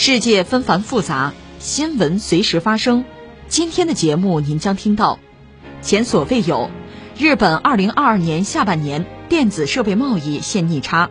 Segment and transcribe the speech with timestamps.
[0.00, 3.04] 世界纷繁复杂，新闻随时发生。
[3.48, 5.18] 今天的节目您将听到：
[5.82, 6.70] 前所未有，
[7.18, 11.10] 日本2022年下半年电子设备贸易现逆差。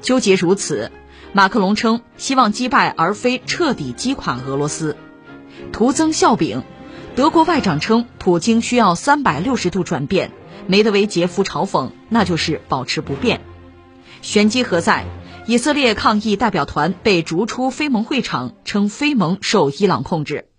[0.00, 0.90] 纠结如此，
[1.34, 4.96] 马克龙称希望击败而非彻底击垮俄罗斯。
[5.70, 6.62] 徒增笑柄，
[7.14, 10.30] 德国外长称普京需要360度转变，
[10.66, 13.42] 梅德韦杰夫嘲讽那就是保持不变。
[14.22, 15.04] 玄机何在？
[15.48, 20.50] 以色列抗议代表团被逐出非盟会场，称非盟受伊朗控制。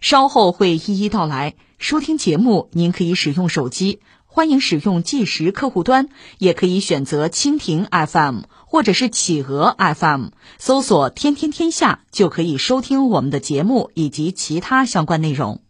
[0.00, 1.54] 稍后会一一道来。
[1.78, 15.60] 收听节目，您可以使用手机，欢迎使用计时客户端，也可以选择蜻蜓 FM 或者是企鹅 FM，搜索“天天天下”就可以收听我们的节目以及其他相关内容。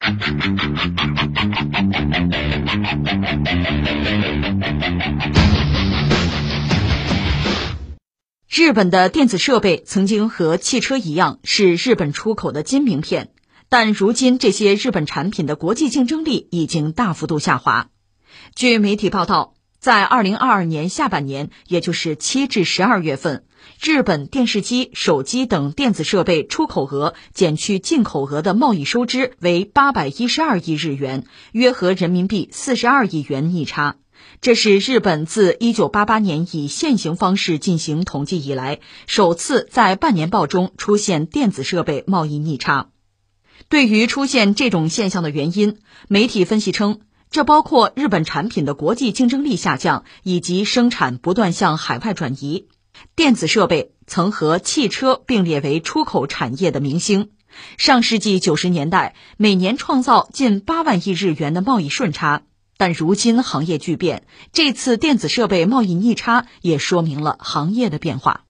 [8.58, 13.30] 日本的电子设备曾经和汽车一样是日本出口的金名片，
[13.68, 17.90] 但如今这些日本产品的国际竞争力已经大幅度下滑。
[18.56, 23.44] 据媒体报道，在二零二二年下半年，也就是七至十二月份，
[23.80, 31.22] 日本电视机、手机等电子设备出口额减去进口额的贸易收支为八百一十二亿日元，
[31.52, 33.94] 约合人民币四十二亿元逆差。
[34.40, 38.78] 这是日本自1988年以现行方式进行统计以来，
[39.08, 42.90] 首次在半年报中出现电子设备贸易逆差。
[43.68, 47.00] 对于出现这种现象的原因，媒体分析称，
[47.32, 52.68] 这包括日本产品的国际竞争力下降，以及生产不断向海外转移。
[53.16, 57.30] 电子设备曾和汽车并列为出口产业的明星，
[57.76, 62.42] 上世纪九十年代每年创造近八万亿日元的贸易顺差。
[62.78, 64.22] 但如今行业巨变，
[64.52, 68.44] 这次电子设备贸易逆差也说明了行业的变化。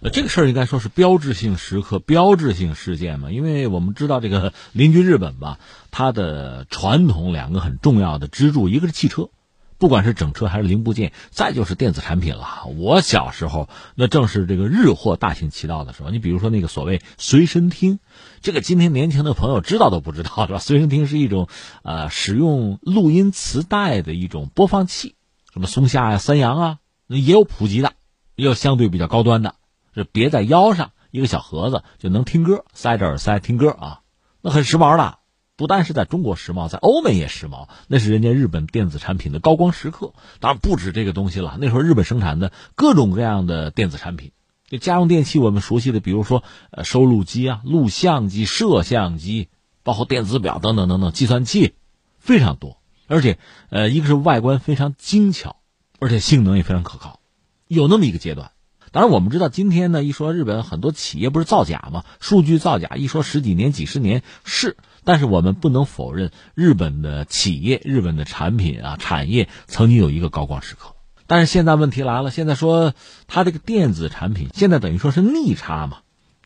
[0.00, 5.58] 呃，这个事儿应该说是标志性时刻、标志性事件嘛，因为我们知道这个邻居日本吧，
[5.90, 9.30] 它的传统两个很重要的支柱，一个是汽车。
[9.78, 12.64] 不管是整车还是零部件，再就是电子产品了。
[12.78, 16.08] 我小时候那正是这个日货大行其道的时候。
[16.08, 17.98] 你比如说那个所谓随身听，
[18.46, 20.60] 这个今天年轻的朋友知道都不知道是吧？
[20.62, 21.48] 随身听是一种
[21.82, 25.16] 呃使用录音磁带的一种播放器，
[25.52, 27.94] 什么松下呀、三洋啊，也有普及的，
[28.36, 29.56] 也有相对比较高端的，
[29.96, 34.00] 是别在腰上一个小盒子就能听歌，塞着耳塞听歌啊，
[34.42, 35.18] 那很时髦的。
[35.56, 40.12] 不但是在中国时髦，在欧美也时髦，那是人家日本电子产品的高光时刻。
[40.38, 44.30] 当然不止这个东西了，那时候日本生产的各种各样的电子产品，
[44.68, 49.48] 就家用电器我们熟悉的，比如说呃收录机啊、录像机、摄像机，
[49.84, 51.74] 包括电子表等等等等，计算器
[52.18, 53.38] 非常多，而且
[53.70, 55.56] 呃一个是外观非常精巧，
[56.00, 57.20] 而且性能也非常可靠。
[57.68, 58.50] 有那么一个阶段，
[58.90, 62.04] 当然我们知道今天呢，一说日本很多企业不是造假吗？
[62.18, 64.76] 数据造假，一说十几年、几十年是。
[65.04, 70.95] 但是我们不能否认，日本的企业、日本的产品啊产业曾经有一个高光时刻。
[71.26, 72.94] 但是现在问题来了，现在说
[73.26, 75.98] 它这个电子产品现在等于说是逆差嘛，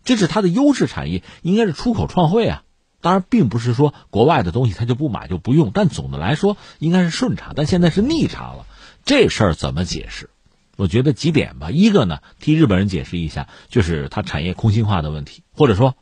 [0.05, 2.63] 这是它的优势产业，应该是出口创汇啊。
[3.01, 7.53] 当然，并不是说国外的东西它就不买就不用，但总的来说应该是顺差。
[7.55, 8.67] 但现在是逆差了，
[9.05, 10.31] 这事儿怎么解释？
[10.77, 11.71] 我觉得几点吧。
[11.71, 15.95] 一个呢，替日本人解释一下，就是它产业空心化的问题，或者说。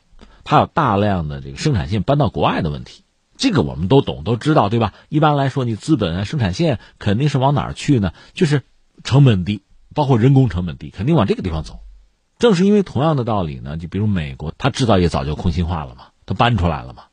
[0.51, 3.03] 它有大量的这个生产线搬到国外的问题，
[3.39, 4.93] 这个我们都懂都知道，对吧？
[5.09, 8.13] 一般来说，你资本啊、生产线肯定是往哪儿去呢？
[8.35, 8.63] 就是
[9.05, 9.63] 成本低，
[9.95, 11.79] 包括人工成本低，肯定往这个地方走。
[12.39, 17.05] 正是因为同样的道理呢，就比如美国，它制造业早就空心化了嘛，它搬出来了嘛。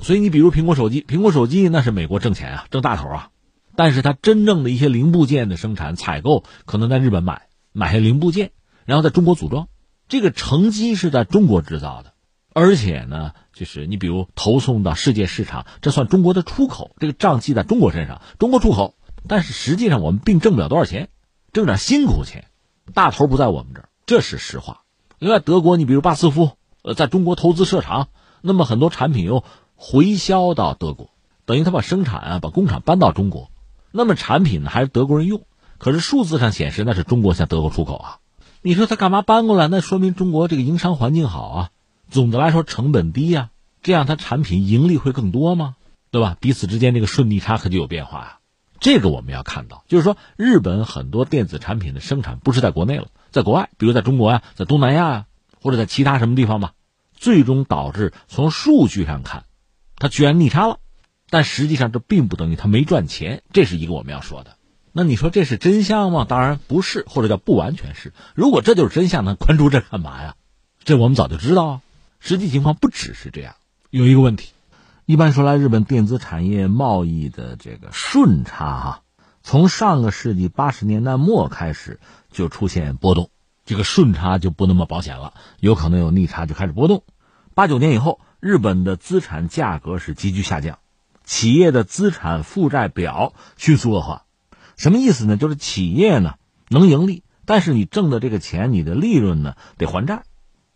[0.00, 3.30] 所以你比如苹果手机，苹果手机那是美国挣钱啊，挣大头啊，
[3.76, 7.42] 但是它真正的一些零部件的生产采购，可能在日本买
[7.72, 8.50] 买些零部件，
[8.86, 9.68] 然后在中国组装，
[10.08, 12.12] 这个成机是在中国制造的。
[12.52, 18.94] 而且呢，就是你比如投送到世界市场，这算中国的出口，这个账记在中国身上，中国出口。
[19.28, 21.10] 但是实际上我们并挣不了多少钱，
[21.52, 22.46] 挣点辛苦钱，
[22.94, 24.80] 大头不在我们这儿，这是实话。
[25.18, 28.08] 另外，德国你比如巴斯夫，呃，在中国投资设厂，
[28.40, 31.10] 那么很多产品又回销到德国，
[31.44, 33.50] 等于他把生产啊，把工厂搬到中国，
[33.92, 35.42] 那么产品呢还是德国人用，
[35.76, 38.16] 可是数字上显示那是中国向德国出口啊。
[38.62, 39.68] 你说他干嘛搬过来？
[39.68, 41.70] 那说明中国这个营商环境好啊。
[42.10, 43.50] 总的来说成本低呀，
[43.82, 45.76] 这样它产品盈利会更多吗？
[46.10, 46.36] 对吧？
[46.40, 48.38] 彼此之间这个顺逆差可就有变化呀。
[48.80, 55.26] 这个我们要看到，就是说日本很多电子产品的生产不是在国内了，在国外，比如在中国呀，在东南亚呀，
[55.60, 56.72] 或者在其他什么地方吧，
[57.14, 59.44] 最终导致从数据上看，
[59.96, 60.78] 它居然逆差了。
[61.28, 64.56] 但实际上这并不等于它没赚钱，这是一个我们要说的。
[64.92, 66.26] 那你说这是真相吗？
[66.28, 68.12] 当然不是，或者叫不完全是。
[68.34, 70.34] 如果这就是真相，那关注这干嘛呀？
[70.82, 71.80] 这我们早就知道啊。
[72.20, 73.56] 实际情况不只是这样，
[73.90, 74.52] 有一个问题。
[75.06, 79.00] 一般说来，日本电子产业贸易的这个顺差啊，
[79.42, 81.98] 从上个世纪八十年代末开始
[82.30, 83.30] 就出现波动，
[83.64, 87.02] 这个顺差就不那么保险了，有可能有逆差就开始波动。
[87.54, 90.78] 八九年以后，日本的资产价格是急剧下降，
[91.24, 94.26] 企业的资产负债表迅速恶化。
[94.76, 95.36] 什么意思呢？
[95.36, 96.34] 就是企业呢
[96.68, 100.22] 能盈利，但是你挣的这个钱，你的利润呢得还债，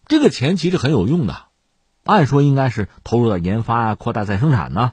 [0.06, 1.46] 这个钱其实很有用的。
[2.04, 4.92] 按说应该是投入到研发啊，扩大再生产呢，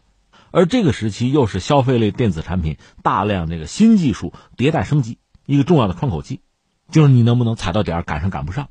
[0.51, 6.39] 而这个时期又是消费类电子产品大量这个新技术迭代升级一个重要的窗口期，
[6.89, 8.69] 就是你能不能踩到点，赶上赶不上。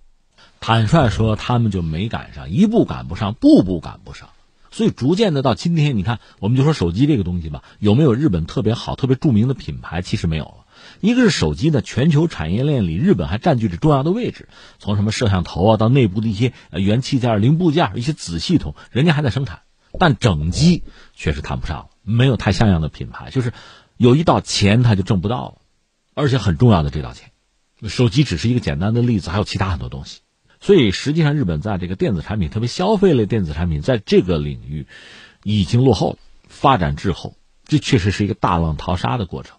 [0.58, 4.30] 坦率说，他们就没赶上，一步赶不上，步步赶不上，
[4.70, 10.00] 所以逐渐的到今天，你看，我们就说手机这个东西吧，有没有日本特别好、特别著名的品牌？
[10.00, 10.59] 其实没有了。
[11.00, 14.48] 一个是手机的全球产业链里，日本还占据着重要的位置。
[14.78, 19.62] 从什么摄像头啊，到内部的一些元器件、零部件、一些子系统，人家还在生产，
[19.98, 20.82] 但整机
[21.14, 23.30] 确实谈不上，没有太像样的品牌。
[23.30, 23.52] 就是
[23.96, 25.54] 有一道钱，他就挣不到了，
[26.14, 27.30] 而且很重要的这道钱。
[27.88, 30.20] 手机只是一个简单的例子，还有其他很多东西。
[30.60, 34.86] 所以实际上，日本在这个电子产品，特别消费类电子产品，在这个领域
[35.42, 37.36] 已经落后了，发展滞后。
[37.64, 39.56] 这确实是一个大浪淘沙的过程。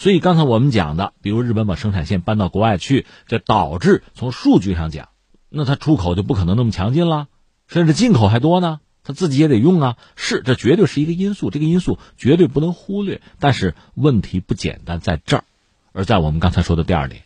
[0.00, 5.10] 所以刚才我们讲的，比如日本把生产线搬到国外去，这导致从数据上讲，
[5.50, 7.28] 那它出口就不可能那么强劲了，
[7.66, 9.98] 甚至进口还多呢，它自己也得用啊。
[10.16, 13.20] 是，这绝对是一个因素，这个因素绝对不能忽略。
[13.40, 15.44] 但是问题不简单在这儿，
[15.92, 17.24] 而在我们刚才说的第二点，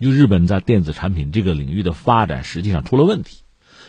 [0.00, 3.42] 就日本在电子产品这个领域的发展实际上出了问题。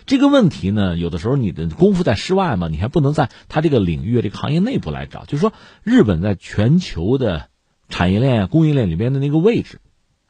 [0.05, 5.23] 这个问题呢，有的时候你的功夫在室外嘛，你还不能在它这个领域、这个行业内部来找。
[5.23, 7.47] 就是说，日本在全球的。
[7.89, 9.79] 产业链、供应链里边的那个位置，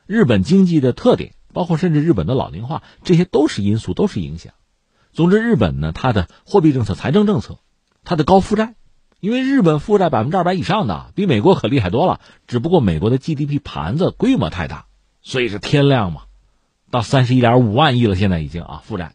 [0.06, 4.54] 日本经济的特点，包括甚至日本的老龄化，这些都是因素，都是影响。
[5.12, 7.57] 总之，日本呢，它的货币政策、财政政策，
[8.04, 8.75] 它的高负债，
[9.19, 12.21] 因为日本负债百分之二百以上的，比美国可厉害多了。
[12.45, 14.86] 只不过美国的 GDP 盘子规模太大，
[15.21, 16.24] 所以是天量嘛，
[16.92, 19.13] 到三十一点五万亿了，现在已经啊负债。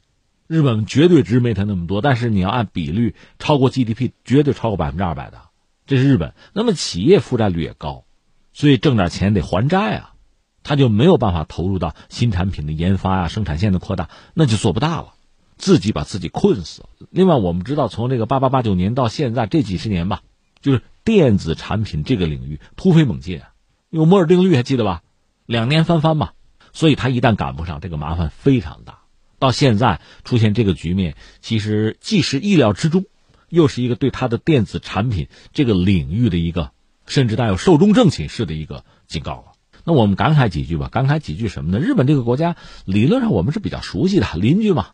[0.49, 5.41] 日本绝对值没它那么多，但是你要按比率超过 GDP，绝对超过百分之二百的，
[5.87, 6.35] 这是日本。
[6.53, 8.05] 那么企业负债率也高。
[8.53, 10.15] 所以挣点钱得还债啊，
[10.63, 15.15] 他就没有办法投入到新产品的研发啊、生产线的扩大，那就做不大了，
[15.57, 16.85] 自己把自己困死。
[17.11, 20.23] 另外，我们知道从这个八八八九年到现在这几十年吧，
[20.61, 23.53] 就是电子产品这个领域突飞猛进啊，
[23.91, 25.03] 有摩尔定律还记得吧？
[25.47, 26.33] 两年翻番嘛，
[26.73, 29.01] 所以他一旦赶不上，这个麻烦非常大。
[29.39, 33.07] 到现在出现这个局面，其实既是意料之中，
[33.49, 36.71] 又是一个对他的电子产品这个领域的一个。
[37.07, 39.45] 甚至带有寿终正寝式的一个警告了。
[39.85, 41.79] 那我们感慨几句吧，感慨几句什么呢？
[41.79, 44.91] 日本这个国家理论上我们是比较熟悉的邻居嘛。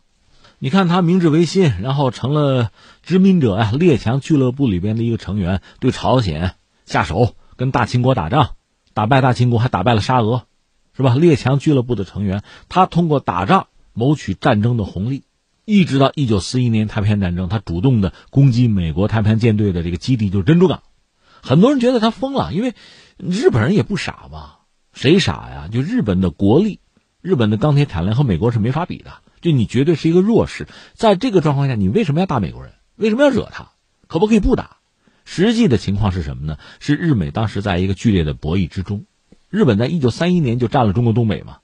[0.57, 2.71] 你看他明治维新，然后成了
[3.03, 6.55] 殖民者呀，列强俱乐部里边的一个成员，对朝鲜
[6.85, 8.55] 下手，跟大清国打仗，
[8.93, 10.43] 打败大清国，还打败了沙俄，
[10.97, 11.15] 是吧？
[11.15, 15.23] 列强俱乐部的成员，他通过打仗谋取战争的红利，
[15.65, 20.81] 一直到一九四一年太平洋战争，他主动的攻击美国太平洋舰队的这个基地，就是珍珠港。
[21.41, 22.73] 很多人觉得他疯了，因为
[23.17, 24.57] 日本人也不傻嘛，
[24.93, 25.69] 谁傻呀？
[25.71, 26.79] 就日本的国力，
[27.21, 30.67] 日本的钢铁产量和美国是没法比的，就你绝对是一个弱势。
[30.93, 32.73] 在这个状况下，你为什么要打美国人？
[32.95, 33.71] 为什么要惹他？
[34.07, 34.77] 可不可以不打？
[35.25, 36.57] 实际的情况是什么呢？
[36.79, 39.05] 是日美当时在一个剧烈的博弈之中，
[39.49, 41.57] 日本在一九三一年就占了中国东北嘛，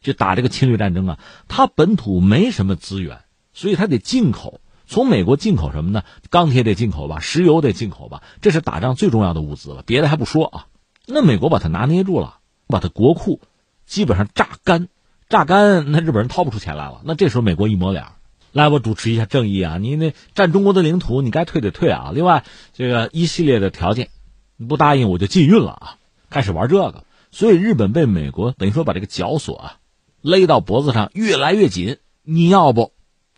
[0.00, 1.18] 就打这个侵略战争啊。
[1.48, 3.20] 他本土没什么资源，
[3.52, 4.60] 所以他得进口。
[4.86, 6.02] 从美国进口什么呢？
[6.30, 9.82] 钢铁得进口吧，石油得进口吧，这是打仗最重要的物资了。
[9.84, 10.66] 别的还不说啊，
[11.06, 13.40] 那美国把它拿捏住了，把它国库
[13.86, 14.88] 基本上榨干，
[15.28, 17.00] 榨干，那日本人掏不出钱来了。
[17.04, 18.04] 那这时候美国一抹脸，
[18.52, 22.12] 来，我主持一下正义啊，你那占中国的领土，你该退得退啊。
[22.14, 24.10] 另外，这个一系列的条件，
[24.56, 25.96] 你不答应我就禁运了啊，
[26.30, 27.04] 开始玩这个。
[27.30, 29.76] 所以日本被美国等于说把这个绞索啊
[30.20, 32.92] 勒到脖子上越来越紧，你要不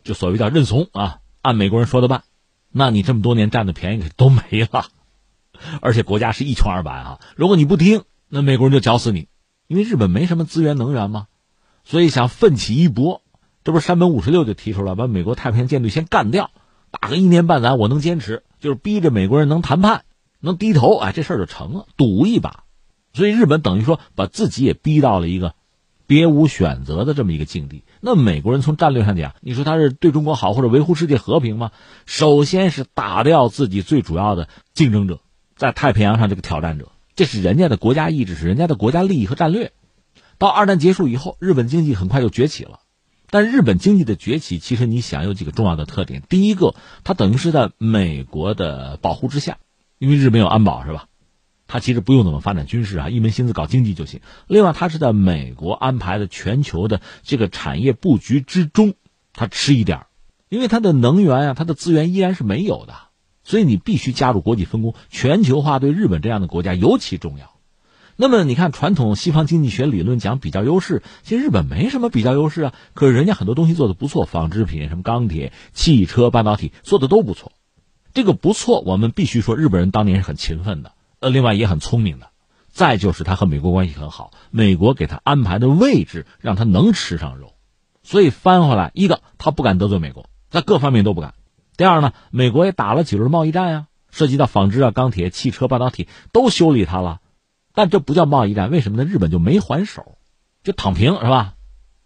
[0.05, 1.21] 就所谓叫认怂啊。
[1.47, 2.25] 按美国人说的办，
[2.73, 4.87] 那你这么多年占的便宜可都没了，
[5.81, 7.21] 而且国家是一穷二白啊！
[7.37, 9.29] 如果你不听，那美国人就绞死你，
[9.69, 11.29] 因为日本没什么资源能源嘛，
[11.85, 13.23] 所以想奋起一搏，
[13.62, 16.50] 这不是山本五十六就提出了把美国太平洋舰队先干掉，
[16.91, 20.05] 打个一年半载，我能坚持，就是逼着美国人能谈判，
[20.41, 22.65] 能低头，哎，这事儿就成了，赌一把。
[23.12, 25.55] 所以日本等于说把自己也逼到了一个
[26.07, 27.85] 别无选择的这么一个境地。
[28.01, 31.71] 那美国人从战略上讲，你说他是对中国好或者维护世界和平吗？
[32.07, 35.21] 首先是打掉自己最主要的竞争者，
[35.57, 39.73] 在太平洋上这个挑战者，这是人家的国家意志，是人家的国家利益和战略。
[40.39, 42.81] 到二战结束以后，日本经济很快就崛起了。
[43.29, 46.23] 但日本经济的崛起，其实你想有几个重要的特点。
[46.29, 49.59] 第一个，它等于是在美国的保护之下，
[49.99, 51.07] 因为日本有安保，是吧？
[51.66, 54.20] 他其实不用怎么发展军事啊，一门心思搞经济就行。
[54.46, 58.94] 另外，他是在美国安排的全球的这个产业布局之中，
[59.32, 60.06] 他吃一点
[60.49, 62.94] 因为他的能源啊，他的资源依然是没有的，
[63.42, 64.94] 所以你必须加入国际分工。
[65.11, 67.52] 全球化对日本这样的国家尤其重要。
[68.18, 72.75] 那么你看，传统西方经济学理论讲比较优势，其实日本没什么比较优势啊。
[72.94, 77.52] 可是人家很多东西做的不错，纺织品、什么钢铁、汽车、半导体做的都不错。
[78.14, 82.30] 这个不错，我们必须说日本人当年是很勤奋的，呃，另外也很聪明的。
[82.68, 87.54] 再就是他和美国关系很好，美国给他安排的位置让他能吃上肉，
[88.02, 91.35] 所以翻回来一个他不敢得罪美国，在各方面都不敢。
[91.78, 97.20] 第二呢，美国也打了几轮贸易战呀，涉及到纺织啊、钢铁、汽车、半导体都修理他了。
[97.73, 99.04] 但这不叫贸易战，为什么呢？
[99.04, 100.18] 日本就没还手，
[100.62, 101.54] 就躺平是吧？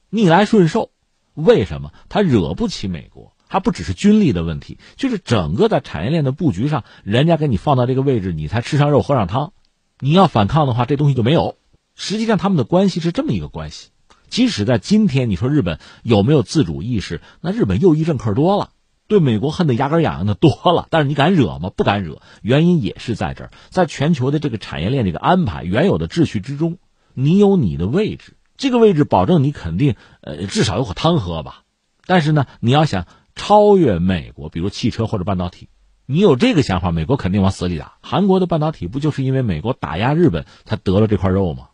[0.09, 0.91] 逆来顺受，
[1.35, 1.93] 为什么？
[2.09, 9.53] 他惹不起美国，还不只是军力的问题，就是整个在产业链的布局上，人家给你放到这个位置，你才吃上肉喝上汤。
[9.99, 11.57] 你要反抗的话，这东西就没有。
[11.97, 13.91] 实际上，他们的关系是这么一个关系。
[14.29, 17.21] 即使在今天，你说日本有没有自主意识？
[17.41, 18.71] 那日本右翼政客多了。
[19.09, 21.73] 对美国恨得牙根痒痒的多了，但是你敢惹吗？
[21.75, 26.79] 不敢惹，原因也是在这儿，在全球的这个产业链这个安排原有的秩序之中，
[27.13, 31.65] 你有你的位置，这个位置保证你肯定呃至少有口汤喝吧。
[32.07, 35.69] 但是呢，你要想超越美国，比如汽车或者半导体，
[36.07, 37.95] 你有这个想法，美国肯定往死里打。
[38.01, 41.69] 韩国的半导体不就是因为美国打压日本才得了这块肉吗？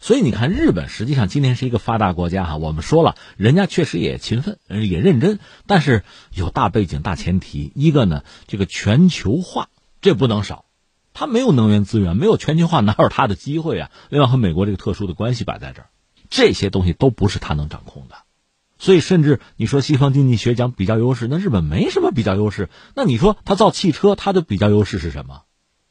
[0.00, 2.56] 所以你看，日本实际上今天是一个发达国家哈。
[2.56, 7.72] 我们说了，人家确实也勤奋，也认真，但是有大背景、大前提。
[7.74, 9.68] 一个呢，这个全球化
[10.00, 10.66] 这不能少，
[11.14, 13.90] 它没有能源资源，没有全球化，哪有它的机会啊？
[14.08, 15.88] 另外，和美国这个特殊的关系摆在这儿，
[16.30, 18.14] 这些东西都不是他能掌控的。
[18.78, 22.68] 所以，甚至你说西方经济学讲比较优势，那日本没什么比较优势。
[22.94, 25.42] 那你说他造汽车，他的比较优势是什么？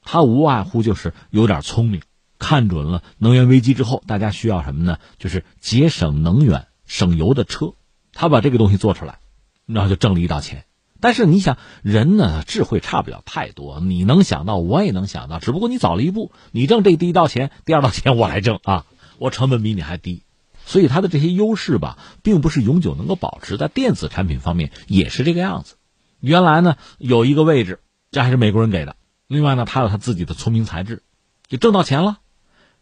[0.03, 2.01] 他无外乎就是有点聪明。
[2.39, 4.99] 看准了能源危机之后，大家需要什么呢？
[5.17, 7.73] 就是节省能源、省油的车。
[8.13, 9.17] 他把这个东西做出来，
[9.65, 10.65] 然后就挣了一道钱。
[11.01, 13.79] 但是你想，人呢，智慧差不了太多。
[13.79, 16.31] 你能想到，我也能想到，只不过你早了一步。
[16.51, 18.85] 你挣这第一道钱，第二道钱我来挣啊，
[19.17, 20.23] 我成本比你还低。
[20.67, 23.55] 所以他的这些优势吧，并不是永久能够保持。
[23.55, 25.77] 在电子产品方面也是这个样子。
[26.19, 27.79] 原来呢，有一个位置，
[28.11, 28.97] 这还是美国人给的。
[29.27, 31.03] 另外呢，他有他自己的聪明才智，
[31.47, 32.19] 就挣到钱了。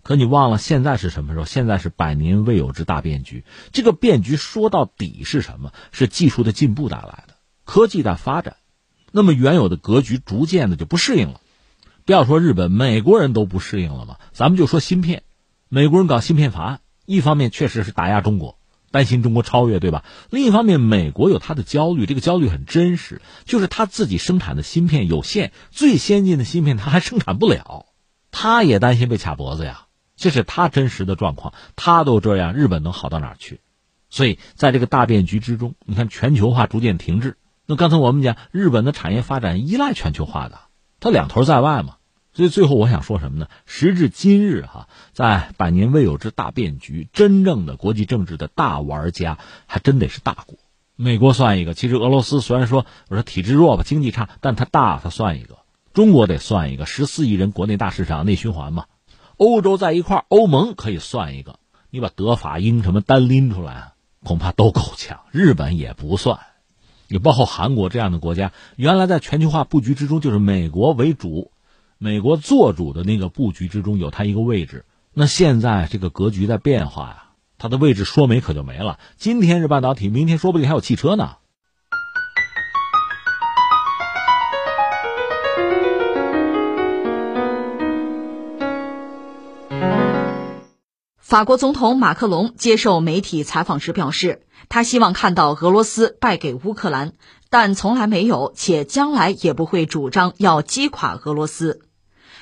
[0.01, 1.46] 可你忘了现在是什么时候？
[1.46, 3.44] 现在是百年未有之大变局。
[3.72, 5.72] 这个变局说到底是什么？
[5.92, 8.58] 是技术的进步带来的，科技的发展。
[9.12, 11.39] 那么原有的格局逐渐的就不适应了。
[12.04, 14.18] 不要说日本，美国人都不适应了嘛。
[14.32, 15.24] 咱们就说芯片，
[15.70, 18.58] 美国人搞芯片法案，一方面确实是打压中国，
[18.92, 20.04] 担心中国超越，对吧？
[20.30, 27.86] 另一方面，美国有他的焦虑，这个焦虑很真实，就是他自己生产的芯片有限，最先进的芯片他还生产不了，
[28.32, 29.88] 他也担心被卡脖子呀。
[30.16, 33.60] 这是他真实的状况，他都这样，日本能好到哪去？
[34.10, 37.38] 所以在这个大变局之中，你看全球化逐渐停滞。
[37.66, 40.60] 那刚才我们讲，日本的产业发展依赖全球化的，
[41.02, 41.95] 它两头在外嘛。
[42.36, 43.48] 所以最后我想说什么呢？
[43.65, 49.38] 时至今日，哈，在百年未有之大变局，真正的国际政治的大玩家，
[49.68, 50.58] 还真得是大国。
[50.98, 55.60] 美国算一个，其实俄罗斯虽然说我说体制弱吧，经济差，但它大，它算一个。
[55.94, 58.86] 中国得算一个，十四亿人国内大市场内循环嘛。
[59.38, 61.60] 欧洲在一块欧盟可以算一个。
[61.89, 63.94] 你把德法英什么单拎出来，
[64.25, 65.22] 恐怕都够呛。
[65.32, 66.39] 日本也不算，
[67.08, 71.51] 也包括韩国这样的国家，原来在全球化布局之中就是美国为主，
[71.98, 74.84] 美国做主的那个布局之中有它一个位置。
[75.14, 77.24] 那现在这个格局在变化呀，
[77.58, 79.00] 它的位置说没可就没了。
[79.16, 81.38] 今天是半导体，明天说不定还有汽车呢。
[91.18, 97.14] 法国总统马克龙接受媒体采访时表示，他希望看到俄罗斯败给乌克兰，
[97.50, 101.85] 但从来没有，且将来也不会主张要击垮俄罗斯。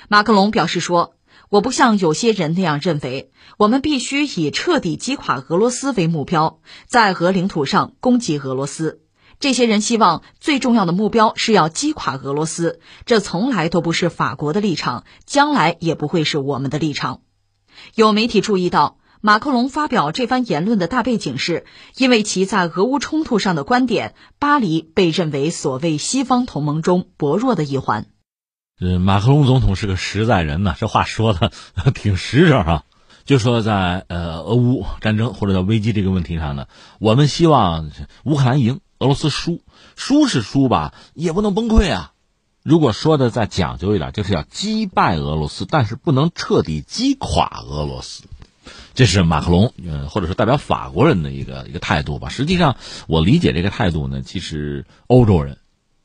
[0.10, 1.15] 马克龙表示说
[1.50, 9.01] ：“我不像有些人那样认为，我们必须以彻底击垮俄罗斯为目标，在俄领土上攻击俄罗斯。
[9.39, 17.22] 这些人希望最重要的目标是要击垮俄罗斯，这从来都不是法国的立场，将来也不会是我们的立场。
[17.95, 21.65] 有媒体注意到，马克龙发表这番言论的大背景是，
[21.98, 28.12] 因为其在俄乌冲突上的观点，巴黎被认为所谓西方同盟中薄弱的一环。
[28.83, 31.53] 呃，马克龙总统是个实在人呢，这话说的
[31.95, 32.83] 挺实诚啊。
[33.23, 36.67] 就说在呃俄乌战争或者在危机这个问题上呢，
[36.99, 37.89] 我们希望
[38.25, 39.61] 乌克兰赢，俄罗斯输，
[39.95, 42.11] 输是输吧，也不能崩溃啊。
[42.61, 48.23] 如果说的再讲究一点，就是要击败俄罗斯，但是不能彻底击垮俄罗斯。
[48.93, 52.27] 这是马克龙，呃，或者说代表法国人的一个一个态度吧。
[52.27, 52.75] 实际上，
[53.07, 55.57] 我理解这个态度呢，其实欧洲人，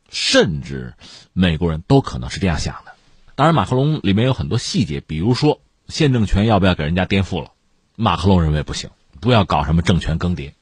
[0.08, 0.94] 甚至
[1.32, 2.92] 美国人都可能是这样想的。
[3.34, 5.60] 当然，马克龙里面有很多细节，比如说。
[5.90, 7.52] 现政权要不要给人家颠覆了？
[7.96, 8.90] 马克龙认为不行，
[9.22, 10.52] 不要搞什么政权更迭。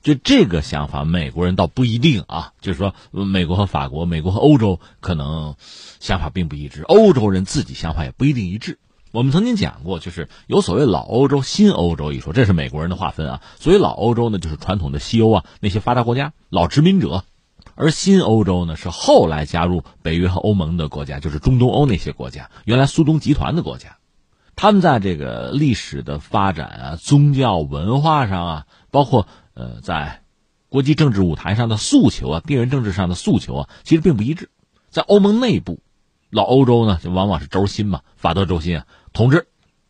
[0.00, 2.52] 就这个想法，美国人倒不一定啊。
[2.60, 5.56] 就是说，美国和法国、美国和欧洲可能
[5.98, 8.78] 想法并不一致，欧洲人自己想法也不一定一致。
[9.10, 13.42] 我们曾经讲过，就是有所谓老欧洲、新欧洲一说，这是美国人的划分啊。
[13.58, 17.24] 所以老欧洲呢，就是传统的西欧啊，那些发达国家、老殖民者；
[17.76, 23.98] 而新欧洲呢，是后来加入北约和欧盟的国家，就是中东欧那些国家，原来苏东集团的国家。
[24.56, 30.22] 他们在这个历史的发展啊、宗教文化上啊，包括呃在
[30.70, 34.48] 国际政治舞台上的诉求啊、地缘政治上的诉求啊，其实并不一致。
[34.88, 35.80] 在欧盟内部，
[36.30, 39.40] 老欧洲呢就往往是轴心嘛，法德轴心啊统治；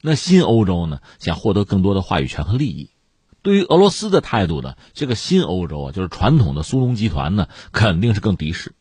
[0.02, 2.90] 那新欧洲呢想获得更多的话语权和利益。
[3.46, 8.74] 对于俄罗斯的态度呢，这个新欧洲啊，就是传统的苏东集团呢，肯定是更敌视，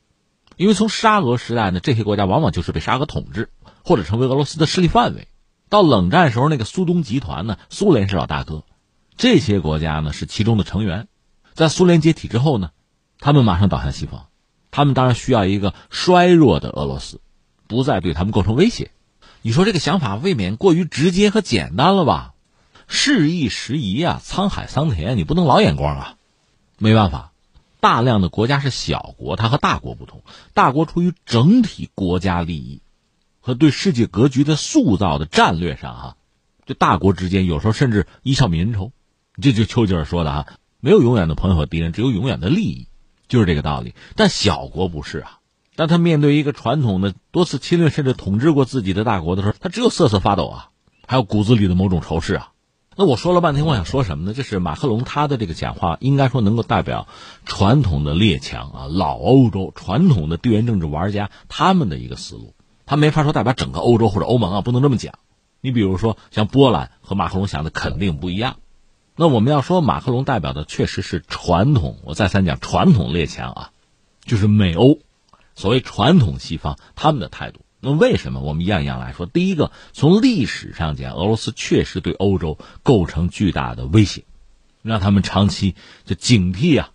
[0.57, 3.51] 因为从沙俄时代呢，这些国家往往就是被沙俄统治
[3.84, 5.27] 或者成为俄罗斯的势力范围。
[5.69, 8.63] 到冷战时候，那个苏东集团呢，苏联是老大哥，
[9.17, 11.08] 这些国家呢是其中的成员。
[11.54, 12.71] 在苏联解体之后呢，
[13.19, 14.30] 他们马上倒向西方，
[14.71, 17.21] 他们当然需要一个衰弱的俄罗斯，
[17.67, 18.89] 不再对他们构成威胁。
[19.43, 22.32] 你说这个想法未免过于直接和简单了吧？
[22.88, 26.15] 事易时移啊，沧海桑田，你不能老眼光啊。
[26.78, 27.32] 没办法，
[27.80, 32.82] 大量的国家是小国，它和大国不同，大国出于整体国家利益。
[33.39, 36.17] 和对世界格局的塑造的战略上，哈，
[36.65, 38.91] 这大国之间有时候甚至一笑泯恩仇，
[39.39, 40.48] 这就丘吉尔说的哈，
[40.80, 42.88] 没有永远的朋友和敌人，只有永远的利益，
[43.28, 43.93] 就是这个道理。
[44.15, 45.38] 但小国不是啊，
[45.76, 50.69] 当他面对一个传统的多次侵略甚至统治过自己的大国的时候，他只有瑟瑟发抖啊，
[51.06, 52.50] 还有骨子里的某种仇视啊。
[52.97, 54.34] 那我说了半天，我想说什么呢？
[54.34, 57.10] 就是马克龙他的这个讲话，应该说能够代表
[57.43, 62.53] 传统的列强啊，老欧洲传统的地缘政治玩家他们的一个思路。
[62.86, 65.15] 他没法说代表整个欧洲或者欧盟啊，不能这么讲。
[65.60, 68.55] 你比如说，像波兰和马克龙想的肯定不一样。
[69.17, 73.71] 那我们要说马克龙代表的确实是传统，我再三讲传统列强啊，
[74.23, 74.99] 就是美欧，
[75.53, 77.60] 所谓传统西方他们的态度。
[77.86, 79.28] 那为什么我们一样一样来说？
[79.28, 84.24] 第一个，从历史上讲，俄罗斯确实对欧洲构成巨大的威胁，
[84.82, 86.89] 让他们长期就警惕啊，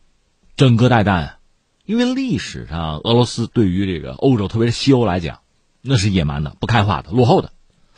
[0.57, 1.37] 整个带弹。
[1.85, 5.38] 因为历史上俄罗斯对于这个欧洲，特别是西欧来讲。
[5.83, 7.53] 那是野蛮的、不开化的、落后的。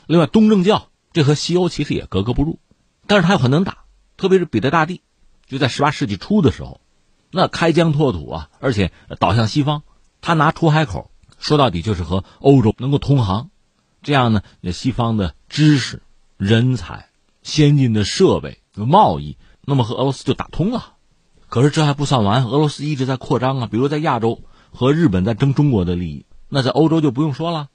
[0.06, 2.58] 另外，东正教这和西欧其实也格格不入，
[3.06, 3.84] 但是他又很能打，
[4.18, 5.00] 特别是彼得大帝，
[5.46, 6.82] 就在十八世纪初的时候，
[7.30, 9.82] 那开疆拓土啊，而且倒向西方，
[10.20, 11.10] 他拿出海口，
[11.42, 13.50] 说到底就是和欧洲能够通航，
[14.00, 16.02] 这样呢，西方的知识、
[16.36, 17.08] 人才、
[17.42, 20.94] 先进的设备、贸易，那么和俄罗斯就打通了。
[21.48, 26.26] 可是这还不算完，俄罗斯一直在扩张啊，比如在亚洲和日本在争中国的利益。
[26.48, 27.70] 那在欧洲就不用说了，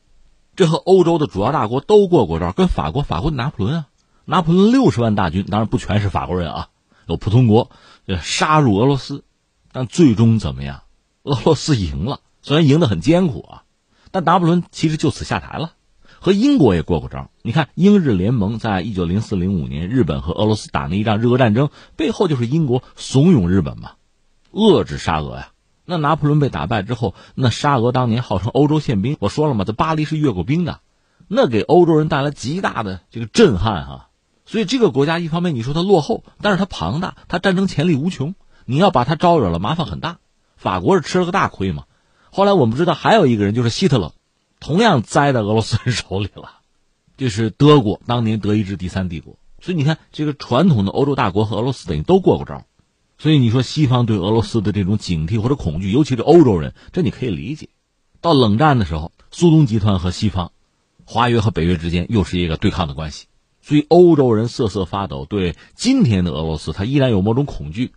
[0.56, 3.88] 这和欧洲的主要大国都过过招，跟法国，法国拿破仑啊，
[4.24, 6.70] 拿破仑六十万大军，当然不全是法国人啊，
[7.06, 7.70] 有普通国，
[8.22, 9.26] 杀入俄罗斯，
[9.74, 10.84] 但最终怎么样？
[11.24, 13.64] 俄罗斯赢了，虽然赢得很艰苦啊，
[14.12, 15.74] 但拿破仑其实就此下台了。
[16.20, 23.92] 和英国也过过招，你看英日联盟在一九零四零五年日本和俄罗斯打那一仗日俄战争，背后就是英国怂恿日本嘛，
[24.52, 25.50] 遏制沙俄呀。
[25.86, 30.80] 那拿破仑被打败之后，那沙俄当年号称欧洲宪兵，我说了嘛，在巴黎是越过兵的，
[31.28, 34.10] 那给欧洲人带来极大的这个震撼哈。
[34.46, 38.34] 所以这个国家一方面你说它落后，但是它庞大，它战争潜力无穷，
[38.66, 40.18] 你要把它招惹了，麻烦很大。
[40.56, 41.84] 法国是吃了个大亏嘛。
[42.38, 44.14] 后来我们知道还有一个人就是希特勒，
[44.60, 46.60] 同样栽在俄罗斯人手里了，
[47.18, 49.40] 就是德国当年德意志第三帝国。
[49.60, 52.64] 所以你看，这个传统的欧洲大国和俄罗斯等于都过过招。
[53.18, 57.70] 所以你说西方对俄罗斯的这种警惕或者恐惧，尤其是欧洲人，这你可以理解。
[58.22, 60.52] 到冷战的时候，苏东集团和西方
[61.06, 63.26] 华约和北约之间又是一个对抗的关系，
[63.64, 67.94] 所以欧洲人瑟瑟发抖，对今天的俄罗斯他依然有某种恐惧。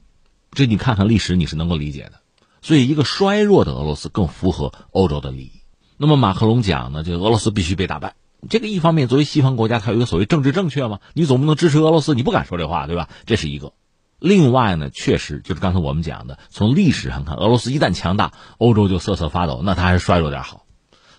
[0.53, 2.13] 这你看看历史，你是能够理解的。
[2.63, 5.53] 所以，一个衰弱的俄罗斯更符合欧洲的利益。
[5.97, 8.15] 那么，马克龙讲呢，就俄罗斯必须被打败。
[8.49, 13.09] 这个一方面，作为西方国家，它有一个所谓政治正确嘛，你总不能支持俄罗斯，你不敢说这话，对吧？
[13.27, 13.73] 这是一个。
[14.19, 20.67] 另外呢，确实就是刚才我们讲的，从历史上看，俄罗斯一旦强大，欧洲就瑟瑟发抖，那它还是衰弱点好。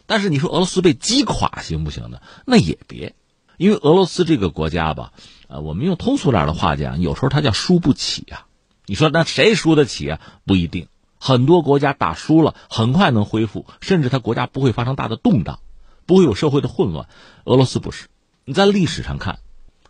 [0.05, 2.21] 但是你说俄罗斯被击垮行不行呢？
[2.45, 3.15] 那也别，
[3.57, 5.13] 因为俄罗斯这个国家吧，
[5.47, 8.45] 呃，我们用通俗点的话讲，有时候它叫输不起啊。
[8.85, 10.19] 你说那谁输得起啊？
[10.45, 10.87] 不一定，
[11.23, 15.59] 很多国家打输了很快能恢复，甚至他国家不会发生大的动荡，
[16.07, 17.07] 不会有社会的混乱。
[17.43, 18.07] 俄罗斯不是，
[18.43, 19.37] 你在历史上看，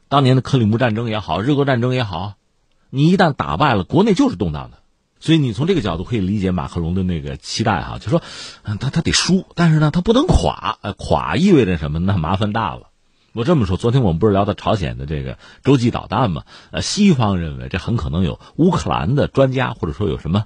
[0.10, 2.34] 当年的克里姆战争也好，日俄战争也好，
[2.90, 4.80] 你一旦打败了，国内就是动荡的。
[5.22, 8.22] 所以你从这个角度可以理解马克龙的那个期待哈，就说，
[8.64, 12.00] 他他得输，但是呢，他不能垮，呃垮意味着什么？
[12.00, 12.90] 那麻烦大了。
[13.32, 16.44] 我这么说，昨天我们不是聊到朝鲜的这个洲际导弹吗？
[16.72, 20.44] 呃，西方认为这很可能有乌克兰的专家或者说有什么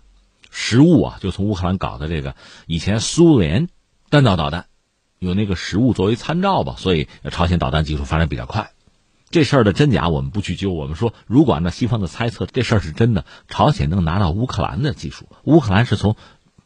[0.58, 3.68] 实物啊，就从乌克兰搞的这个以前苏联
[4.10, 4.68] 弹道导弹
[5.20, 8.72] 有那个实物作为参照吧，所以朝鲜导弹技术发展比较快。
[9.30, 16.16] 这事儿的真假我们不去究，我们说如果按照西方的猜测，这事儿是真的，朝鲜能拿到乌克兰的技术，乌克兰是从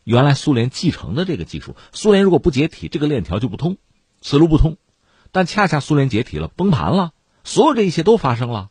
[0.03, 3.77] 原来苏联继承的这个技术，苏联如果不解体，这个链条就不通，
[4.21, 4.77] 此路不通。
[5.31, 7.11] 但恰恰苏联解体了，崩盘了，
[7.43, 8.69] 所有这一切都发生了。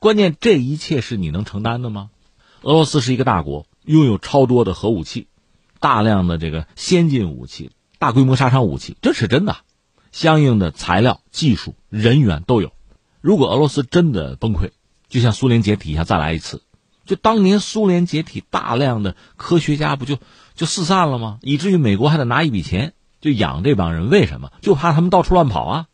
[0.00, 2.10] 关键这一切是你能承担的吗？
[2.62, 5.28] 俄罗斯是一个大国，拥有超多的核武器，
[5.80, 9.56] 大量的这个先进武器、大规模杀伤武器，这是真的。
[10.12, 12.72] 相应的材料、技术、人员都有。
[13.20, 14.70] 如果俄罗斯真的崩溃，
[15.08, 16.62] 就像苏联解体一样，再来一次，
[17.04, 20.18] 就当年苏联解体，大量的科学家不就
[20.54, 21.38] 就四散了吗？
[21.42, 24.52] 以至于美国还得拿一笔钱就养这帮人，为什么？
[24.62, 25.86] 就怕他们到处乱跑啊。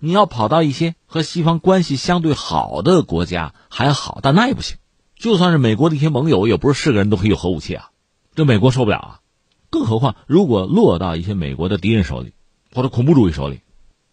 [0.00, 4.76] 你要跑到一些和西方关系相对好的国家还好，但那也不行。
[5.18, 7.90] 就算是美国的一些盟友，也不是是个人都可以有核武器啊，
[8.34, 9.20] 这美国受不了啊。
[9.68, 12.32] 更何况，如果落到一些美国的敌人手里，
[12.72, 13.60] 或者恐怖主义手里，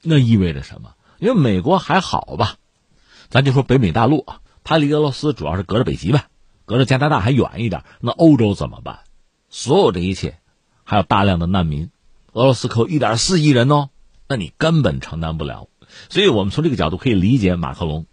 [0.01, 0.95] 那意味着什么？
[1.19, 2.55] 因为美国还好吧，
[3.29, 6.25] 咱就说北美大陆啊，它离俄罗斯主要是隔着北极呗，
[6.65, 7.83] 隔着加拿大还远一点。
[8.01, 8.99] 那欧洲怎么办？
[9.49, 10.39] 所有这一切，
[10.83, 11.89] 还有大量的难民，
[12.33, 13.89] 俄罗斯可有一点四亿人哦，
[14.27, 15.69] 那你根本承担不了。
[16.09, 18.07] 所以我们从这个角度可以理解马克龙，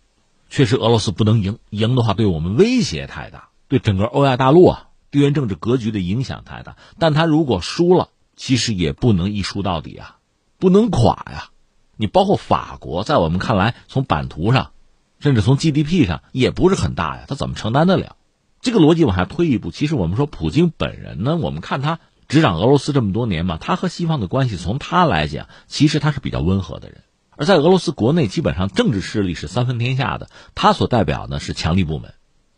[0.52, 6.76] 确实俄罗斯不能赢，赢的话对我们威胁太大，对整个欧亚大陆啊地缘政治格局的影响太大。
[6.98, 10.18] 但他如果输了，其实也不能一输到底啊，
[10.58, 11.48] 不能垮呀。
[11.96, 14.72] 你包括法国，在我们看来，从版图上，
[15.20, 18.16] 甚至从 GDP 上也不是很大呀，他怎么承担得了？
[18.60, 26.98] 这个逻辑往下推一步，其实我们说普京本人呢，我们看他执掌俄罗斯这么多年嘛，他和西方的关系，从他来讲，其实他是比较温和的人。
[27.36, 32.14] 而在俄罗斯国内，基本上政治势力是三分天下的，他所代表呢是强力部门，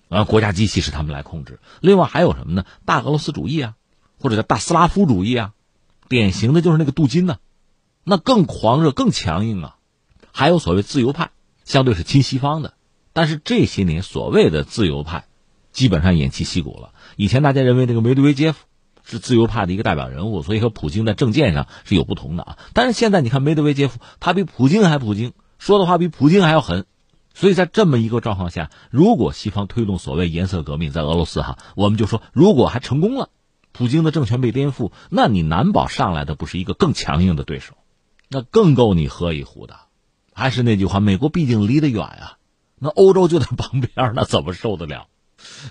[0.09, 1.61] 啊，国家机器是他们来控制。
[1.81, 2.65] 另外还有什么呢？
[2.85, 3.75] 大俄罗斯主义啊，
[4.19, 5.53] 或者叫大斯拉夫主义啊，
[6.09, 7.39] 典型的就是那个杜金呢，
[8.03, 9.77] 那更狂热、更强硬啊。
[10.33, 11.31] 还有所谓自由派，
[11.65, 12.75] 相对是亲西方的，
[13.13, 15.27] 但是这些年所谓的自由派，
[15.73, 16.93] 基本上偃旗息鼓了。
[17.17, 18.59] 以前大家认为这个梅德韦杰夫。
[19.05, 22.59] 是自由派的一个代表人物，所以和普京在政见上是有不同的啊。
[22.73, 26.87] 但是现在你看梅德韦杰夫，他比普京还普京，说的话比普京还要狠。
[27.35, 33.29] 所以在这么一个状况下，如果西方推动所谓颜色革命在俄罗斯哈，我们就说如果还成功了，
[33.73, 37.75] 普京的政权被颠覆，那你难保上来的不是一个更强硬的对手，
[38.29, 39.77] 那更够你喝一壶的。
[40.33, 42.39] 还是那句话，美国毕竟离得远啊，
[42.79, 45.09] 那欧洲就在旁边，那怎么受得了？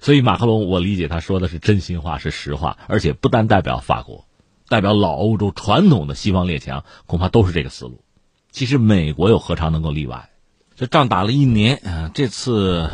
[0.01, 4.25] 所以马克龙，我理解他说的是真心话，是实话，而且不单代表法国，
[4.69, 8.03] 代表老欧洲传统的西方列强，恐怕都是这个思路。
[8.51, 10.29] 其实美国又何尝能够例外？
[10.75, 12.89] 这仗打了一年啊，这次